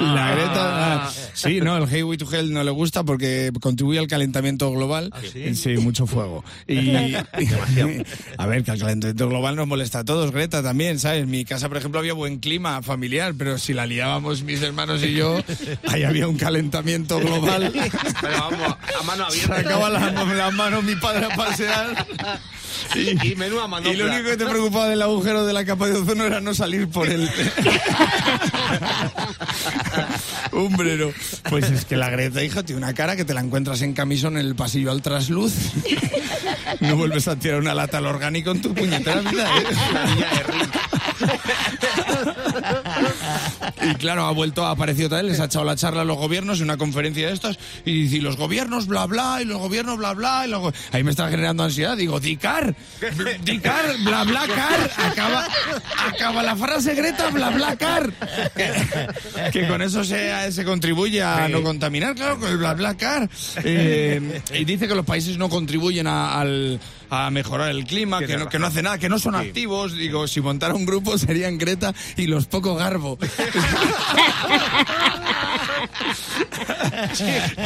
la 0.01 0.31
Greta... 0.31 1.05
ah, 1.05 1.11
sí, 1.33 1.61
no, 1.61 1.77
el 1.77 2.03
We 2.03 2.17
to 2.17 2.31
Hell 2.31 2.51
no 2.51 2.63
le 2.63 2.71
gusta 2.71 3.03
porque 3.03 3.51
contribuye 3.61 3.99
al 3.99 4.07
calentamiento 4.07 4.71
global. 4.71 5.13
sí? 5.53 5.77
mucho 5.77 6.07
fuego. 6.07 6.43
Y, 6.67 6.93
a 6.95 8.45
ver, 8.47 8.63
que 8.63 8.71
el 8.71 8.79
calentamiento 8.79 9.29
global 9.29 9.55
nos 9.55 9.67
molesta 9.67 9.99
a 9.99 10.05
todos, 10.05 10.31
Greta 10.31 10.63
también, 10.63 10.99
¿sabes? 10.99 11.23
En 11.23 11.29
mi 11.29 11.45
casa, 11.45 11.67
por 11.67 11.77
ejemplo, 11.77 11.99
había 11.99 12.13
buen 12.13 12.39
clima 12.39 12.81
familiar, 12.81 13.33
pero 13.37 13.57
si 13.57 13.73
la 13.73 13.85
liábamos 13.85 14.43
mis 14.43 14.61
hermanos 14.61 15.03
y 15.03 15.13
yo, 15.13 15.39
ahí 15.87 16.03
había 16.03 16.27
un 16.27 16.30
calentamiento 16.37 17.19
global. 17.19 17.71
Pero 18.21 18.37
vamos, 18.39 18.77
a 18.99 19.03
mano 19.03 19.25
abierta. 19.25 19.55
Sacaba 19.55 19.89
las 19.89 20.13
las 20.13 20.53
manos 20.53 20.83
mi 20.83 20.95
padre 20.95 21.25
a 21.25 21.35
pasear. 21.35 22.05
Y, 22.95 23.27
y 23.31 23.35
menuda 23.35 23.67
manopla. 23.67 23.93
Y 23.93 23.97
lo 23.97 24.05
único 24.05 24.29
que 24.29 24.37
te 24.37 24.45
preocupaba 24.45 24.87
del 24.87 25.01
agujero 25.01 25.45
de 25.45 25.53
la 25.53 25.65
capa 25.65 25.87
de 25.87 25.97
ozono 25.97 26.25
era 26.25 26.41
no 26.41 26.53
salir 26.53 26.89
por 26.89 27.07
el 27.07 27.29
umbrero. 30.51 31.13
Pues 31.49 31.69
es 31.69 31.85
que 31.85 31.97
la 31.97 32.09
Greta, 32.09 32.43
hija, 32.43 32.63
tiene 32.63 32.77
una 32.77 32.93
cara 32.93 33.15
que 33.15 33.25
te 33.25 33.33
la 33.33 33.41
encuentras 33.41 33.81
en 33.81 33.93
camisón 33.93 34.37
en 34.37 34.45
el 34.45 34.55
pasillo 34.55 34.91
al 34.91 35.01
trasluz. 35.01 35.53
No 36.79 36.95
vuelves 36.95 37.27
a 37.27 37.35
tirar 37.35 37.59
una 37.59 37.73
lata 37.73 37.97
al 37.97 38.05
orgánico 38.05 38.51
en 38.51 38.61
tu 38.61 38.73
puñetera 38.73 39.19
vida, 39.21 39.49
¿eh? 39.57 39.63
La 39.93 40.05
niña 40.05 40.29
de 40.29 40.43
Rick. 40.43 40.79
Y 43.81 43.95
claro, 43.95 44.25
ha 44.25 44.31
vuelto, 44.31 44.65
ha 44.65 44.71
aparecido 44.71 45.09
tal, 45.09 45.27
les 45.27 45.39
ha 45.39 45.45
echado 45.45 45.65
la 45.65 45.75
charla 45.75 46.01
a 46.01 46.05
los 46.05 46.17
gobiernos 46.17 46.57
en 46.59 46.65
una 46.65 46.77
conferencia 46.77 47.27
de 47.27 47.33
estas 47.33 47.57
y 47.85 48.03
dice, 48.03 48.17
y 48.17 48.21
los 48.21 48.37
gobiernos 48.37 48.87
bla 48.87 49.05
bla, 49.05 49.39
y 49.41 49.45
los 49.45 49.57
gobiernos 49.59 49.97
bla 49.97 50.13
bla, 50.13 50.43
y 50.45 50.49
los 50.49 50.61
go- 50.61 50.73
ahí 50.91 51.03
me 51.03 51.11
está 51.11 51.29
generando 51.29 51.63
ansiedad, 51.63 51.97
digo, 51.97 52.19
Dicar, 52.19 52.75
Dicar, 53.43 53.85
bla 54.03 54.23
bla 54.23 54.41
car, 54.47 54.91
acaba, 55.11 55.47
acaba 56.07 56.43
la 56.43 56.55
frase 56.55 56.93
Greta, 56.95 57.29
bla 57.29 57.49
bla 57.49 57.75
car. 57.75 58.11
Que, 58.55 59.51
que 59.51 59.67
con 59.67 59.81
eso 59.81 60.03
se, 60.03 60.51
se 60.51 60.63
contribuye 60.65 61.21
a 61.23 61.47
no 61.47 61.63
contaminar, 61.63 62.15
claro, 62.15 62.39
con 62.39 62.49
el 62.49 62.57
bla 62.57 62.73
bla 62.73 62.95
car. 62.97 63.29
Eh, 63.63 64.41
y 64.53 64.65
dice 64.65 64.87
que 64.87 64.95
los 64.95 65.05
países 65.05 65.37
no 65.37 65.49
contribuyen 65.49 66.07
a, 66.07 66.39
al- 66.39 66.79
a 67.09 67.29
mejorar 67.29 67.69
el 67.71 67.83
clima, 67.85 68.19
que 68.19 68.37
no, 68.37 68.49
que 68.49 68.59
no 68.59 68.67
hace 68.67 68.81
nada, 68.81 68.97
que 68.97 69.09
no 69.09 69.19
son 69.19 69.35
activos. 69.35 69.93
Digo, 69.97 70.27
si 70.27 70.39
montara 70.41 70.73
un 70.73 70.85
grupo 70.85 71.17
serían 71.17 71.57
Greta 71.57 71.93
y 72.15 72.27
los 72.27 72.45
poco 72.45 72.75
garbo. 72.91 73.17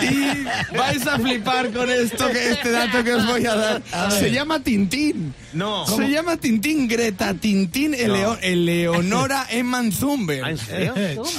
y 0.01 0.75
vais 0.77 1.07
a 1.07 1.19
flipar 1.19 1.71
con 1.71 1.89
esto, 1.89 2.29
que 2.29 2.51
este 2.51 2.71
dato 2.71 3.03
que 3.03 3.13
os 3.13 3.25
voy 3.25 3.45
a 3.45 3.55
dar. 3.55 3.81
Se 4.11 4.31
llama 4.31 4.61
Tintín. 4.61 5.33
No. 5.53 5.85
Se 5.87 6.09
llama 6.09 6.37
Tintín 6.37 6.87
Greta 6.87 7.33
Tintín 7.33 7.93
Eleo- 7.93 8.37
Eleonora 8.41 9.47
Eman 9.49 9.91
Zumber. 9.91 10.43
¿Ah, 10.43 10.49
¿En 10.51 10.57
serio? 10.57 10.93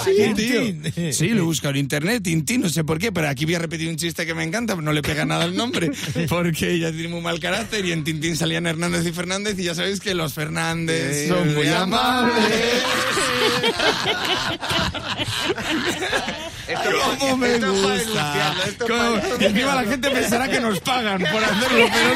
Sí, 0.05 0.33
tío. 0.35 0.63
Tintín. 0.63 1.13
Sí, 1.13 1.29
lo 1.29 1.41
he 1.43 1.45
buscado 1.45 1.73
en 1.75 1.81
internet, 1.81 2.23
Tintín, 2.23 2.63
no 2.63 2.69
sé 2.69 2.83
por 2.85 2.99
qué, 2.99 3.13
pero 3.13 3.29
aquí 3.29 3.45
voy 3.45 3.55
a 3.55 3.59
repetir 3.59 3.89
un 3.89 3.97
chiste 3.97 4.27
que 4.27 4.35
me 4.35 4.43
encanta, 4.45 4.75
no 4.75 4.93
le 4.93 5.03
pega 5.03 5.25
nada 5.25 5.45
el 5.45 5.57
nombre, 5.57 5.91
porque 6.29 6.73
ella 6.73 6.91
tiene 6.91 7.09
muy 7.09 7.21
mal 7.21 7.39
carácter 7.41 7.85
y 7.85 7.93
en 7.93 8.03
Tintín 8.05 8.37
salían 8.37 8.67
Hernández 8.67 9.07
y 9.07 9.13
Fernández 9.13 9.59
y 9.59 9.65
ya 9.65 9.75
sabéis 9.75 10.01
que 10.01 10.15
los 10.15 10.35
Fernández 10.35 11.29
son 11.29 11.55
muy 11.55 11.69
amables. 11.69 12.35
Esto 16.69 16.91
¿Cómo 17.21 17.37
me 17.37 17.55
esto 17.55 17.73
gusta? 17.73 18.55
esto 18.67 18.87
Y 19.41 19.45
encima 19.45 19.75
la 19.77 19.85
gente 19.85 20.11
pensará 20.11 20.49
que 20.49 20.61
nos 20.61 20.81
pagan 20.81 21.19
por 21.21 21.45
hacerlo, 21.45 21.87
pero 21.93 22.15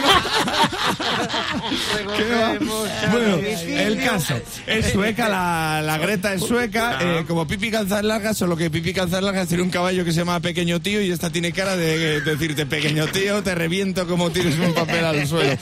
no. 2.61 2.81
Bueno, 3.13 3.37
el 3.69 4.03
caso. 4.03 4.35
Es 4.67 4.91
sueca, 4.93 5.29
la, 5.29 5.83
la 5.85 5.99
Greta 5.99 6.35
es 6.35 6.43
sueca. 6.43 6.99
eh, 7.01 7.25
como 7.29 7.47
Pipi 7.47 7.71
Calzas 7.71 8.03
Largas, 8.05 8.37
solo 8.37 8.57
que 8.57 8.71
Pipi 8.71 8.93
Calzas 8.93 9.23
Largas 9.23 9.47
tiene 9.49 9.63
un 9.63 9.71
caballo 9.71 10.05
que 10.05 10.13
se 10.13 10.19
llama 10.19 10.41
Pequeño 10.41 10.81
Tío 10.81 11.01
y 11.01 11.11
esta 11.13 11.31
tiene 11.31 11.53
cara 11.53 11.77
de, 11.77 12.21
decirte, 12.21 12.67
Pequeño 12.67 13.07
Tío, 13.09 13.43
te 13.43 13.55
reviento 13.55 14.07
como 14.07 14.31
tienes 14.31 14.59
un 14.59 14.75
papel 14.75 15.05
al 15.05 15.27
suelo. 15.29 15.57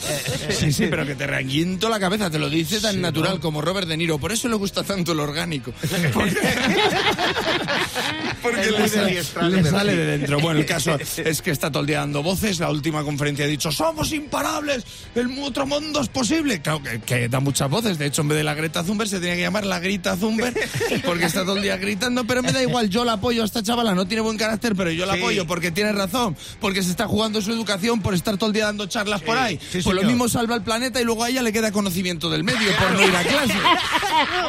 Sí, 0.49 0.71
sí, 0.73 0.87
pero 0.89 1.05
que 1.05 1.15
te 1.15 1.27
reviento 1.27 1.89
la 1.89 1.99
cabeza, 1.99 2.29
te 2.29 2.39
lo 2.39 2.49
dice 2.49 2.79
tan 2.79 3.01
natural 3.01 3.39
como 3.39 3.61
Robert 3.61 3.87
De 3.87 3.97
Niro. 3.97 4.17
Por 4.17 4.31
eso 4.31 4.47
le 4.49 4.55
gusta 4.55 4.83
tanto 4.83 5.11
el 5.11 5.19
orgánico. 5.19 5.71
Porque, 8.41 8.71
le, 8.71 9.23
sale, 9.23 9.95
le 9.95 9.95
de 9.95 10.05
dentro. 10.17 10.39
Bueno, 10.39 10.59
el 10.59 10.65
caso 10.65 10.97
es 11.17 11.41
que 11.41 11.51
está 11.51 11.71
todo 11.71 11.81
el 11.81 11.87
día 11.87 11.99
dando 11.99 12.23
voces. 12.23 12.59
La 12.59 12.69
última 12.69 13.03
conferencia 13.03 13.45
ha 13.45 13.47
dicho, 13.47 13.71
somos 13.71 14.11
imparables, 14.11 14.83
el 15.15 15.29
otro 15.41 15.65
mundo 15.65 16.01
es 16.01 16.09
posible. 16.09 16.61
Claro 16.61 16.81
que, 16.81 16.99
que 17.01 17.29
da 17.29 17.39
muchas 17.39 17.69
voces. 17.69 17.97
De 17.97 18.05
hecho, 18.05 18.21
en 18.21 18.29
vez 18.29 18.37
de 18.37 18.43
la 18.43 18.53
Greta 18.53 18.83
Thunberg 18.83 19.09
se 19.09 19.19
tenía 19.19 19.35
que 19.35 19.41
llamar 19.41 19.65
la 19.65 19.79
Grita 19.79 20.15
Thunberg 20.15 20.55
porque 21.05 21.25
está 21.25 21.41
todo 21.43 21.57
el 21.57 21.63
día 21.63 21.77
gritando. 21.77 22.25
Pero 22.25 22.41
me 22.43 22.51
da 22.51 22.61
igual, 22.61 22.89
yo 22.89 23.03
la 23.03 23.13
apoyo 23.13 23.41
a 23.41 23.45
esta 23.45 23.61
chavala. 23.61 23.93
No 23.95 24.07
tiene 24.07 24.21
buen 24.21 24.37
carácter, 24.37 24.75
pero 24.75 24.91
yo 24.91 25.05
la 25.05 25.13
Sí. 25.13 25.19
apoyo 25.19 25.47
porque 25.47 25.71
tiene 25.71 25.91
razón. 25.91 26.37
Porque 26.61 26.83
se 26.83 26.91
está 26.91 27.07
jugando 27.07 27.41
su 27.41 27.51
educación 27.51 28.01
por 28.01 28.13
estar 28.13 28.37
todo 28.37 28.47
el 28.47 28.53
día 28.53 28.65
dando 28.65 28.85
charlas 28.87 29.21
por 29.21 29.37
ahí. 29.37 29.59
sí, 29.71 29.79
pues 29.83 29.95
lo 29.95 30.03
mismo 30.03 30.29
salva 30.29 30.55
el 30.55 30.61
planeta 30.61 31.01
y 31.01 31.03
luego 31.03 31.23
a 31.23 31.29
ella 31.29 31.41
le 31.41 31.51
queda 31.51 31.71
conocimiento 31.71 32.29
del 32.29 32.43
medio 32.43 32.71
por 32.77 32.91
no 32.91 33.05
ir 33.05 33.15
a 33.15 33.23
clase. 33.23 33.53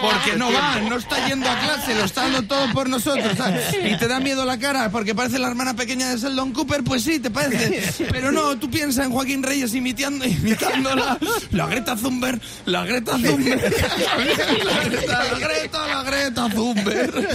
Porque 0.00 0.36
no 0.36 0.52
va, 0.52 0.80
no 0.80 0.96
está 0.96 1.19
está 1.20 1.28
yendo 1.28 1.48
a 1.48 1.58
clase, 1.60 1.94
lo 1.94 2.04
está 2.04 2.22
dando 2.22 2.42
todo 2.42 2.72
por 2.72 2.88
nosotros, 2.88 3.36
¿sabes? 3.36 3.76
Y 3.84 3.96
te 3.96 4.08
da 4.08 4.20
miedo 4.20 4.44
la 4.44 4.58
cara 4.58 4.90
porque 4.90 5.14
parece 5.14 5.38
la 5.38 5.48
hermana 5.48 5.74
pequeña 5.74 6.10
de 6.10 6.18
Sheldon 6.18 6.52
Cooper, 6.52 6.82
pues 6.82 7.02
sí, 7.02 7.18
te 7.18 7.30
parece. 7.30 8.06
Pero 8.10 8.32
no, 8.32 8.58
tú 8.58 8.70
piensas 8.70 9.06
en 9.06 9.12
Joaquín 9.12 9.42
Reyes 9.42 9.74
imitando, 9.74 10.24
imitándola. 10.24 11.18
La 11.50 11.66
Greta 11.66 11.96
Thunberg, 11.96 12.40
la 12.66 12.84
Greta 12.84 13.12
Thunberg. 13.12 13.60
La 13.60 14.84
Greta, 14.84 15.24
la 15.24 15.38
Greta, 15.38 15.86
la 15.88 16.02
Greta 16.02 16.48
Thunberg. 16.48 17.28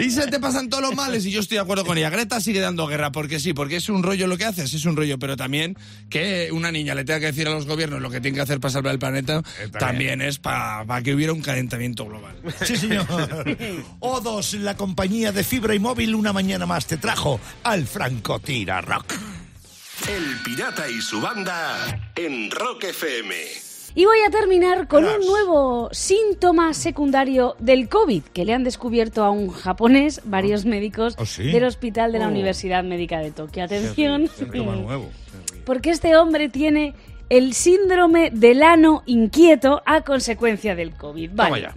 Y 0.00 0.10
se 0.10 0.26
te 0.26 0.40
pasan 0.40 0.68
todos 0.68 0.82
los 0.82 0.94
males 0.94 1.24
y 1.26 1.30
yo 1.30 1.40
estoy 1.40 1.56
de 1.56 1.62
acuerdo 1.62 1.84
con 1.84 1.98
ella. 1.98 2.10
Greta 2.10 2.40
sigue 2.40 2.60
dando 2.60 2.86
guerra 2.86 3.12
porque 3.12 3.40
sí, 3.40 3.52
porque 3.52 3.76
es 3.76 3.88
un 3.88 4.02
rollo 4.02 4.26
lo 4.26 4.36
que 4.36 4.44
haces, 4.44 4.72
es 4.74 4.84
un 4.84 4.96
rollo, 4.96 5.18
pero 5.18 5.36
también 5.36 5.76
que 6.10 6.50
una 6.52 6.70
niña 6.70 6.94
le 6.94 7.04
tenga 7.04 7.20
que 7.20 7.26
decir 7.26 7.48
a 7.48 7.50
los 7.50 7.66
gobiernos 7.66 8.00
lo 8.00 8.10
que 8.10 8.20
tiene 8.20 8.36
que 8.36 8.42
hacer 8.42 8.60
para 8.60 8.72
salvar 8.72 8.92
el 8.92 8.98
planeta, 8.98 9.42
también 9.78 10.20
es 10.20 10.38
para 10.38 11.02
que 11.02 11.14
hubiera 11.14 11.32
un 11.32 11.40
calentamiento 11.40 12.04
global. 12.04 12.34
Sí, 12.64 12.76
señor. 12.76 13.06
O2, 14.00 14.58
la 14.60 14.76
compañía 14.76 15.32
de 15.32 15.44
fibra 15.44 15.74
y 15.74 15.78
móvil, 15.78 16.14
una 16.14 16.32
mañana 16.32 16.66
más 16.66 16.86
te 16.86 16.96
trajo 16.96 17.40
al 17.62 17.86
Francotira 17.86 18.80
Rock. 18.80 19.14
El 20.08 20.38
pirata 20.44 20.88
y 20.88 21.00
su 21.00 21.20
banda 21.20 22.10
en 22.16 22.50
Rock 22.50 22.84
FM. 22.84 23.34
Y 23.96 24.06
voy 24.06 24.18
a 24.26 24.30
terminar 24.30 24.88
con 24.88 25.04
un 25.04 25.24
nuevo 25.24 25.88
síntoma 25.92 26.74
secundario 26.74 27.54
del 27.60 27.88
COVID 27.88 28.24
que 28.24 28.44
le 28.44 28.52
han 28.52 28.64
descubierto 28.64 29.22
a 29.22 29.30
un 29.30 29.50
japonés 29.50 30.20
varios 30.24 30.64
médicos 30.64 31.14
¿Ah, 31.16 31.24
sí? 31.24 31.44
del 31.44 31.62
hospital 31.64 32.10
de 32.10 32.18
la 32.18 32.26
Oh. 32.26 32.30
Universidad 32.30 32.82
Médica 32.82 33.20
de 33.20 33.30
Tokio. 33.30 33.62
Atención, 33.62 34.28
nuevo. 34.52 35.12
porque 35.64 35.90
este 35.90 36.16
hombre 36.16 36.48
tiene 36.48 36.92
el 37.30 37.54
síndrome 37.54 38.30
del 38.30 38.62
ano 38.62 39.02
inquieto 39.06 39.82
a 39.86 40.02
consecuencia 40.02 40.74
del 40.74 40.92
COVID. 40.92 41.30
Vale. 41.34 41.62
ya. 41.62 41.72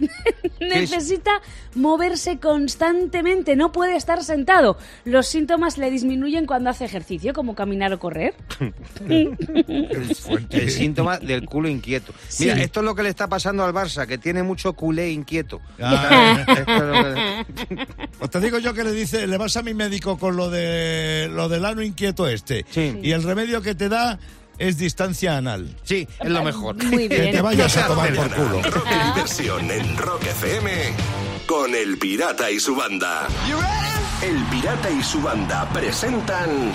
Necesita 0.60 1.30
moverse 1.74 2.38
constantemente, 2.38 3.56
no 3.56 3.72
puede 3.72 3.96
estar 3.96 4.22
sentado. 4.24 4.76
Los 5.04 5.26
síntomas 5.28 5.78
le 5.78 5.90
disminuyen 5.90 6.46
cuando 6.46 6.70
hace 6.70 6.84
ejercicio, 6.84 7.32
como 7.32 7.54
caminar 7.54 7.92
o 7.92 7.98
correr. 7.98 8.34
El 9.08 10.70
síntoma 10.70 11.18
del 11.18 11.46
culo 11.46 11.68
inquieto. 11.68 12.12
Mira, 12.40 12.54
esto 12.54 12.80
es 12.80 12.84
lo 12.86 12.94
que 12.94 13.02
le 13.02 13.08
está 13.08 13.28
pasando 13.28 13.64
al 13.64 13.72
Barça, 13.72 14.06
que 14.06 14.18
tiene 14.18 14.42
mucho 14.42 14.72
culé 14.74 15.10
inquieto. 15.10 15.60
Ah. 15.80 16.44
Es 16.58 16.64
que- 17.66 17.86
Pues 18.18 18.30
te 18.30 18.40
digo 18.40 18.58
yo 18.58 18.74
que 18.74 18.84
le 18.84 18.92
dice, 18.92 19.26
le 19.26 19.36
vas 19.38 19.56
a 19.56 19.62
mi 19.62 19.74
médico 19.74 20.18
con 20.18 20.36
lo 20.36 20.50
de 20.50 21.28
lo 21.30 21.48
del 21.48 21.64
ano 21.64 21.82
inquieto 21.82 22.26
este. 22.28 22.64
Y 23.02 23.12
el 23.12 23.22
remedio 23.22 23.62
que 23.62 23.74
te 23.74 23.88
da 23.88 24.18
es 24.58 24.78
distancia 24.78 25.36
anal. 25.36 25.68
Sí, 25.84 26.06
es 26.20 26.30
lo 26.30 26.42
mejor. 26.42 26.76
Muy 26.84 27.08
Que 27.08 27.20
bien. 27.20 27.32
te 27.32 27.40
vayas 27.40 27.76
a 27.76 27.86
tomar 27.86 28.14
por 28.14 28.30
culo. 28.30 28.62
Rock 28.62 28.88
diversión 29.14 29.70
en 29.70 29.96
Rock 29.96 30.24
FM 30.26 30.70
con 31.46 31.74
El 31.74 31.98
Pirata 31.98 32.50
y 32.50 32.60
su 32.60 32.74
banda. 32.76 33.26
El 34.22 34.36
Pirata 34.50 34.90
y 34.90 35.02
su 35.02 35.20
banda 35.22 35.68
presentan 35.72 36.72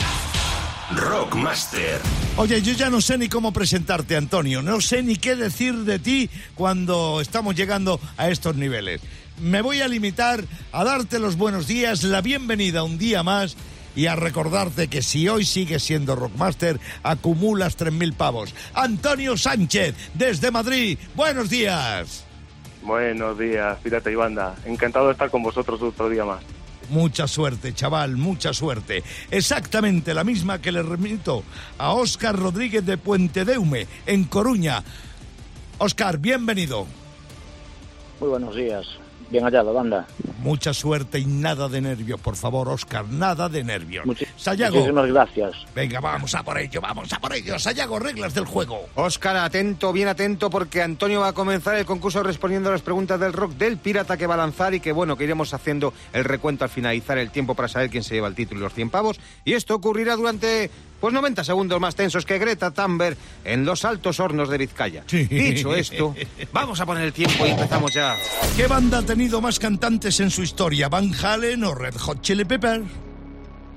Rockmaster. 0.95 1.99
Oye, 2.37 2.61
yo 2.61 2.73
ya 2.73 2.89
no 2.89 3.01
sé 3.01 3.17
ni 3.17 3.27
cómo 3.29 3.51
presentarte, 3.53 4.15
Antonio. 4.15 4.61
No 4.61 4.81
sé 4.81 5.03
ni 5.03 5.15
qué 5.15 5.35
decir 5.35 5.73
de 5.85 5.99
ti 5.99 6.29
cuando 6.55 7.19
estamos 7.21 7.55
llegando 7.55 7.99
a 8.17 8.29
estos 8.29 8.55
niveles. 8.55 9.01
Me 9.41 9.61
voy 9.61 9.81
a 9.81 9.87
limitar 9.87 10.43
a 10.71 10.83
darte 10.83 11.19
los 11.19 11.35
buenos 11.37 11.67
días, 11.67 12.03
la 12.03 12.21
bienvenida 12.21 12.83
un 12.83 12.97
día 12.97 13.23
más 13.23 13.55
y 13.95 14.07
a 14.07 14.15
recordarte 14.15 14.87
que 14.87 15.01
si 15.01 15.27
hoy 15.29 15.45
sigues 15.45 15.83
siendo 15.83 16.15
Rockmaster, 16.15 16.79
acumulas 17.03 17.77
3.000 17.77 18.13
pavos. 18.13 18.53
Antonio 18.73 19.37
Sánchez, 19.37 19.95
desde 20.13 20.51
Madrid. 20.51 20.97
Buenos 21.15 21.49
días. 21.49 22.25
Buenos 22.81 23.39
días, 23.39 23.77
Pirata 23.81 24.11
y 24.11 24.15
Banda. 24.15 24.55
Encantado 24.65 25.07
de 25.07 25.13
estar 25.13 25.29
con 25.29 25.41
vosotros 25.41 25.81
otro 25.81 26.09
día 26.09 26.25
más. 26.25 26.43
Mucha 26.89 27.27
suerte, 27.27 27.73
chaval, 27.73 28.17
mucha 28.17 28.53
suerte. 28.53 29.03
Exactamente 29.31 30.13
la 30.13 30.23
misma 30.23 30.61
que 30.61 30.71
le 30.71 30.83
remito 30.83 31.43
a 31.77 31.93
Óscar 31.93 32.37
Rodríguez 32.37 32.85
de 32.85 32.97
Puente 32.97 33.45
Deume, 33.45 33.87
en 34.05 34.25
Coruña. 34.25 34.83
Óscar, 35.77 36.17
bienvenido. 36.17 36.85
Muy 38.19 38.29
buenos 38.29 38.55
días. 38.55 38.85
Bien 39.33 39.45
hallado, 39.45 39.73
banda. 39.73 40.05
Mucha 40.43 40.75
suerte 40.75 41.17
y 41.17 41.25
nada 41.25 41.67
de 41.67 41.81
nervios, 41.81 42.19
por 42.19 42.35
favor, 42.35 42.69
Óscar, 42.69 43.07
nada 43.09 43.49
de 43.49 43.63
nervios. 43.63 44.05
Muchi- 44.05 44.27
Sayago, 44.37 44.75
Muchísimas 44.75 45.07
gracias. 45.07 45.55
venga, 45.73 45.99
vamos 45.99 46.35
a 46.35 46.43
por 46.43 46.55
ello, 46.59 46.79
vamos 46.79 47.11
a 47.11 47.19
por 47.19 47.33
ello. 47.33 47.57
Sayago, 47.57 47.97
reglas 47.97 48.35
del 48.35 48.45
juego. 48.45 48.79
Óscar, 48.93 49.35
atento, 49.37 49.91
bien 49.91 50.07
atento, 50.07 50.51
porque 50.51 50.83
Antonio 50.83 51.21
va 51.21 51.29
a 51.29 51.33
comenzar 51.33 51.75
el 51.77 51.85
concurso 51.85 52.21
respondiendo 52.21 52.69
a 52.69 52.73
las 52.73 52.83
preguntas 52.83 53.19
del 53.19 53.33
rock 53.33 53.53
del 53.53 53.77
pirata 53.77 54.17
que 54.17 54.27
va 54.27 54.35
a 54.35 54.37
lanzar 54.37 54.75
y 54.75 54.79
que, 54.79 54.91
bueno, 54.91 55.17
que 55.17 55.23
iremos 55.23 55.51
haciendo 55.55 55.95
el 56.13 56.25
recuento 56.25 56.63
al 56.63 56.69
finalizar 56.69 57.17
el 57.17 57.31
tiempo 57.31 57.55
para 57.55 57.67
saber 57.69 57.89
quién 57.89 58.03
se 58.03 58.13
lleva 58.13 58.27
el 58.27 58.35
título 58.35 58.59
y 58.59 58.63
los 58.65 58.73
100 58.75 58.91
pavos. 58.91 59.19
Y 59.45 59.53
esto 59.53 59.73
ocurrirá 59.73 60.15
durante, 60.15 60.69
pues, 61.03 61.13
90 61.13 61.43
segundos 61.43 61.81
más 61.81 61.95
tensos 61.95 62.25
que 62.25 62.39
Greta 62.39 62.71
Thunberg 62.71 63.17
en 63.43 63.65
los 63.65 63.83
altos 63.83 64.21
hornos 64.21 64.47
de 64.47 64.57
Vizcaya. 64.57 65.03
Sí. 65.05 65.25
Dicho 65.25 65.75
esto, 65.75 66.15
vamos 66.53 66.79
a 66.79 66.85
poner 66.85 67.03
el 67.03 67.11
tiempo 67.11 67.45
y 67.45 67.49
empezamos 67.49 67.93
ya. 67.93 68.15
¿Qué 68.55 68.67
banda 68.67 68.99
ha 68.99 69.01
tenido 69.01 69.41
más 69.41 69.59
cantantes 69.59 70.21
en 70.21 70.29
su 70.29 70.43
historia? 70.43 70.87
¿Van 70.87 71.11
Halen 71.13 71.65
o 71.65 71.75
Red 71.75 71.95
Hot 71.97 72.21
Chili 72.21 72.45
Peppers? 72.45 72.85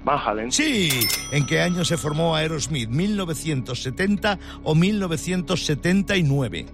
Van 0.05 0.21
Halen. 0.25 0.53
Sí. 0.53 0.89
¿En 1.33 1.45
qué 1.47 1.61
año 1.61 1.85
se 1.85 1.97
formó 1.97 2.37
Aerosmith? 2.37 2.91
¿1970 2.91 4.39
o 4.63 4.77
1979? 4.77 6.67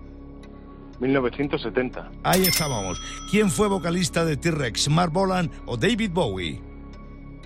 1970. 1.00 2.10
Ahí 2.24 2.42
estábamos. 2.42 3.00
¿Quién 3.30 3.50
fue 3.50 3.68
vocalista 3.68 4.26
de 4.26 4.36
T-Rex? 4.36 4.90
¿Mark 4.90 5.12
Bolan 5.12 5.50
o 5.64 5.78
David 5.78 6.10
Bowie? 6.12 6.71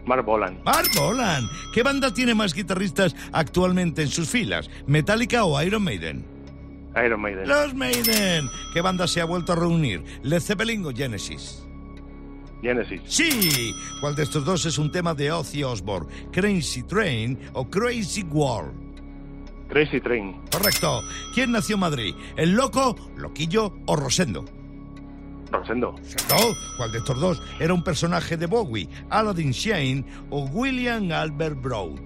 Mark 0.06 0.24
Bolan. 0.24 0.60
Mark 0.64 0.88
Bolan. 0.96 1.48
¿Qué 1.74 1.82
banda 1.82 2.14
tiene 2.14 2.34
más 2.34 2.54
guitarristas 2.54 3.14
actualmente 3.32 4.02
en 4.02 4.08
sus 4.08 4.28
filas? 4.28 4.70
¿Metallica 4.86 5.44
o 5.44 5.60
Iron 5.62 5.82
Maiden? 5.82 6.24
Iron 7.04 7.20
Maiden. 7.20 7.48
Los 7.48 7.74
Maiden. 7.74 8.48
¿Qué 8.72 8.80
banda 8.80 9.06
se 9.06 9.20
ha 9.20 9.24
vuelto 9.24 9.52
a 9.52 9.56
reunir? 9.56 10.02
¿Led 10.22 10.40
Zeppelin 10.40 10.86
o 10.86 10.92
Genesis? 10.94 11.62
Genesis. 12.62 13.00
Sí. 13.06 13.74
¿Cuál 14.00 14.14
de 14.14 14.22
estos 14.22 14.44
dos 14.44 14.64
es 14.64 14.78
un 14.78 14.90
tema 14.90 15.12
de 15.12 15.30
Ozzy 15.30 15.62
Osbourne? 15.62 16.08
¿Crazy 16.32 16.84
Train 16.84 17.38
o 17.52 17.68
Crazy 17.68 18.22
World? 18.22 18.72
Crazy 19.68 20.00
Train. 20.00 20.40
Correcto. 20.50 21.02
¿Quién 21.34 21.52
nació 21.52 21.74
en 21.74 21.80
Madrid? 21.80 22.14
¿El 22.36 22.52
Loco, 22.52 22.96
Loquillo 23.16 23.74
o 23.86 23.96
Rosendo? 23.96 24.44
Rosendo. 25.50 25.94
¿No? 26.28 26.36
¿Cuál 26.76 26.92
de 26.92 26.98
estos 26.98 27.20
dos 27.20 27.42
era 27.60 27.72
un 27.72 27.82
personaje 27.82 28.36
de 28.36 28.46
Bowie? 28.46 28.88
¿Aladdin 29.10 29.52
Shane 29.52 30.04
o 30.30 30.44
William 30.46 31.10
Albert 31.12 31.60
Broad? 31.60 32.00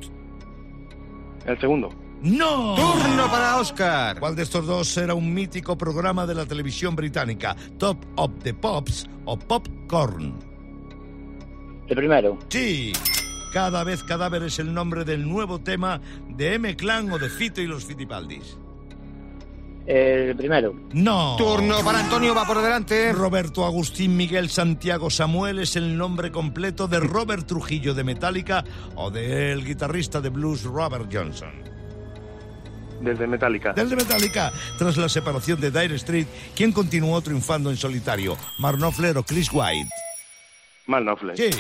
El 1.46 1.59
segundo. 1.61 1.88
¡No! 2.22 2.74
Turno 2.74 3.31
para 3.31 3.59
Óscar. 3.59 4.20
¿Cuál 4.20 4.37
de 4.37 4.42
estos 4.42 4.66
dos 4.66 4.94
era 4.98 5.14
un 5.14 5.33
mítico 5.33 5.79
programa 5.79 6.26
de 6.26 6.35
la 6.35 6.44
televisión 6.44 6.94
británica? 6.94 7.57
¿Top 7.79 7.96
of 8.16 8.31
the 8.42 8.53
Pops 8.53 9.09
o 9.24 9.38
Popcorn? 9.38 10.35
El 11.88 11.96
primero. 11.96 12.38
Sí. 12.48 12.92
Cada 13.55 13.83
vez 13.85 14.05
cadáver 14.05 14.44
es 14.44 14.59
el 14.59 14.72
nombre 14.72 15.05
del 15.05 15.29
nuevo 15.29 15.61
tema 15.61 16.00
de 16.29 16.55
M 16.55 16.76
Clan 16.76 17.11
o 17.11 17.18
de 17.18 17.29
Fito 17.31 17.61
y 17.62 17.66
los 17.66 17.85
Fitipaldis. 17.85 18.59
El 19.90 20.37
primero. 20.37 20.72
No. 20.92 21.35
Turno 21.37 21.83
para 21.85 21.98
Antonio, 21.98 22.33
va 22.33 22.46
por 22.46 22.62
delante. 22.62 23.12
Roberto 23.12 23.64
Agustín 23.64 24.16
Miguel 24.16 24.48
Santiago 24.48 25.11
Samuel 25.11 25.59
es 25.59 25.74
el 25.74 25.98
nombre 25.98 26.31
completo 26.31 26.87
de 26.87 27.00
Robert 27.00 27.44
Trujillo 27.44 27.92
de 27.92 28.05
Metallica 28.05 28.62
o 28.94 29.11
del 29.11 29.64
guitarrista 29.64 30.20
de 30.20 30.29
blues 30.29 30.62
Robert 30.62 31.11
Johnson. 31.12 31.50
Desde 33.00 33.26
Metallica. 33.26 33.72
Del 33.72 33.88
de 33.88 33.96
Metallica, 33.96 34.53
tras 34.79 34.96
la 34.96 35.09
separación 35.09 35.61
de 35.61 35.72
Dire 35.72 35.96
Street, 35.96 36.29
¿quién 36.55 36.70
continuó 36.70 37.20
triunfando 37.20 37.68
en 37.68 37.76
solitario? 37.76 38.37
¿Mark 38.61 38.79
Knopfler 38.79 39.18
o 39.18 39.24
Chris 39.24 39.50
White? 39.53 39.90
Mal 40.87 41.03
Knopfler. 41.03 41.37
Sí. 41.37 41.50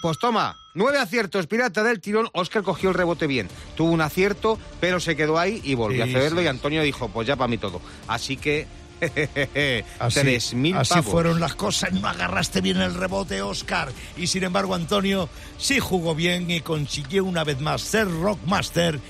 Pues 0.00 0.16
toma, 0.20 0.56
nueve 0.74 0.98
aciertos, 0.98 1.46
pirata 1.46 1.82
del 1.82 2.00
tirón. 2.00 2.28
Óscar 2.32 2.62
cogió 2.62 2.88
el 2.90 2.94
rebote 2.94 3.26
bien. 3.26 3.48
Tuvo 3.76 3.90
un 3.92 4.00
acierto, 4.00 4.58
pero 4.80 5.00
se 5.00 5.16
quedó 5.16 5.38
ahí 5.38 5.60
y 5.64 5.74
volvió 5.74 6.04
Sí, 6.04 6.10
a 6.10 6.12
cederlo. 6.18 6.40
sí. 6.40 6.44
Y 6.46 6.48
Antonio 6.48 6.82
dijo: 6.82 7.08
Pues 7.08 7.26
ya 7.26 7.36
para 7.36 7.48
mí 7.48 7.58
todo. 7.58 7.80
Así 8.08 8.36
que. 8.36 8.66
Tres 10.14 10.54
mil 10.54 10.76
así 10.76 10.94
pavos. 10.94 11.06
fueron 11.10 11.40
las 11.40 11.54
cosas, 11.56 11.92
no 11.92 12.06
agarraste 12.06 12.60
bien 12.60 12.80
el 12.80 12.94
rebote, 12.94 13.42
Oscar. 13.42 13.90
Y 14.16 14.28
sin 14.28 14.44
embargo, 14.44 14.74
Antonio 14.76 15.28
sí 15.58 15.80
jugó 15.80 16.14
bien 16.14 16.50
y 16.50 16.60
consiguió 16.60 17.24
una 17.24 17.42
vez 17.44 17.60
más 17.60 17.80
ser 17.82 18.08
Rockmaster 18.08 19.00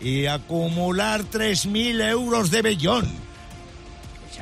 y 0.00 0.26
acumular 0.26 1.22
3.000 1.24 2.08
euros 2.10 2.50
de 2.52 2.62
bellón. 2.62 3.29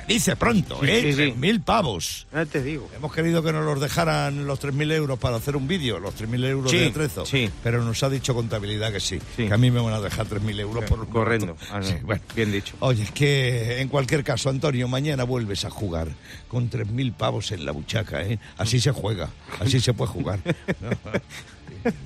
Se 0.07 0.13
dice 0.13 0.37
pronto, 0.37 0.79
Sí, 0.83 0.91
¿eh? 0.91 1.01
sí, 1.03 1.13
sí. 1.13 1.35
3.000 1.39 1.63
pavos. 1.65 2.27
Ya 2.33 2.47
te 2.47 2.63
digo. 2.63 2.89
Hemos 2.97 3.13
querido 3.13 3.43
que 3.43 3.53
nos 3.53 3.65
los 3.65 3.81
dejaran 3.81 4.47
los 4.47 4.61
3.000 4.61 4.93
euros 4.93 5.19
para 5.19 5.37
hacer 5.37 5.57
un 5.57 5.67
vídeo, 5.69 5.99
los 5.99 6.15
3.000 6.17 6.45
euros 6.47 6.71
Sí, 6.71 6.79
de 6.79 6.87
atrezo. 6.87 7.27
sí. 7.27 7.51
Pero 7.63 7.83
nos 7.85 8.03
ha 8.03 8.11
dicho 8.11 8.35
contabilidad 8.35 8.93
que 8.93 9.01
sí, 9.01 9.19
Sí. 9.37 9.47
que 9.47 9.53
a 9.55 9.59
mí 9.59 9.71
me 9.71 9.81
van 9.81 9.95
a 9.95 10.01
dejar 10.01 10.27
3.000 10.27 10.61
euros 10.61 10.85
por 10.85 11.09
Correcto. 11.09 11.57
Ah, 11.71 11.79
no. 11.81 11.87
Sí, 11.87 11.95
bueno. 12.03 12.23
Bien 12.35 12.53
dicho. 12.53 12.75
Oye, 12.81 13.03
es 13.03 13.11
que 13.11 13.81
en 13.81 13.89
cualquier 13.89 14.25
caso, 14.25 14.51
Antonio, 14.51 14.89
mañana 14.89 15.25
vuelves 15.25 15.65
a 15.65 15.71
jugar 15.71 16.09
con 16.49 16.71
3.000 16.71 17.13
pavos 17.15 17.53
en 17.53 17.65
la 17.67 17.73
buchaca, 17.73 18.23
¿eh? 18.23 18.39
Así 18.57 18.81
se 18.81 18.93
juega, 18.93 19.29
así 19.61 19.81
se 19.81 19.93
puede 19.95 20.11
jugar. 20.13 20.41
¿no? 20.81 20.91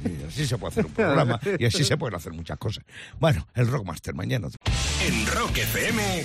Y 0.04 0.24
así 0.28 0.46
se 0.46 0.58
puede 0.58 0.72
hacer 0.72 0.86
un 0.86 0.92
programa 0.92 1.40
y 1.58 1.64
así 1.64 1.82
se 1.84 1.96
pueden 1.96 2.14
hacer 2.16 2.32
muchas 2.32 2.58
cosas. 2.58 2.84
Bueno, 3.18 3.46
el 3.54 3.66
Rockmaster 3.68 4.14
mañana. 4.14 4.48
En 5.06 5.26
Rock 5.26 5.58
FM, 5.58 6.24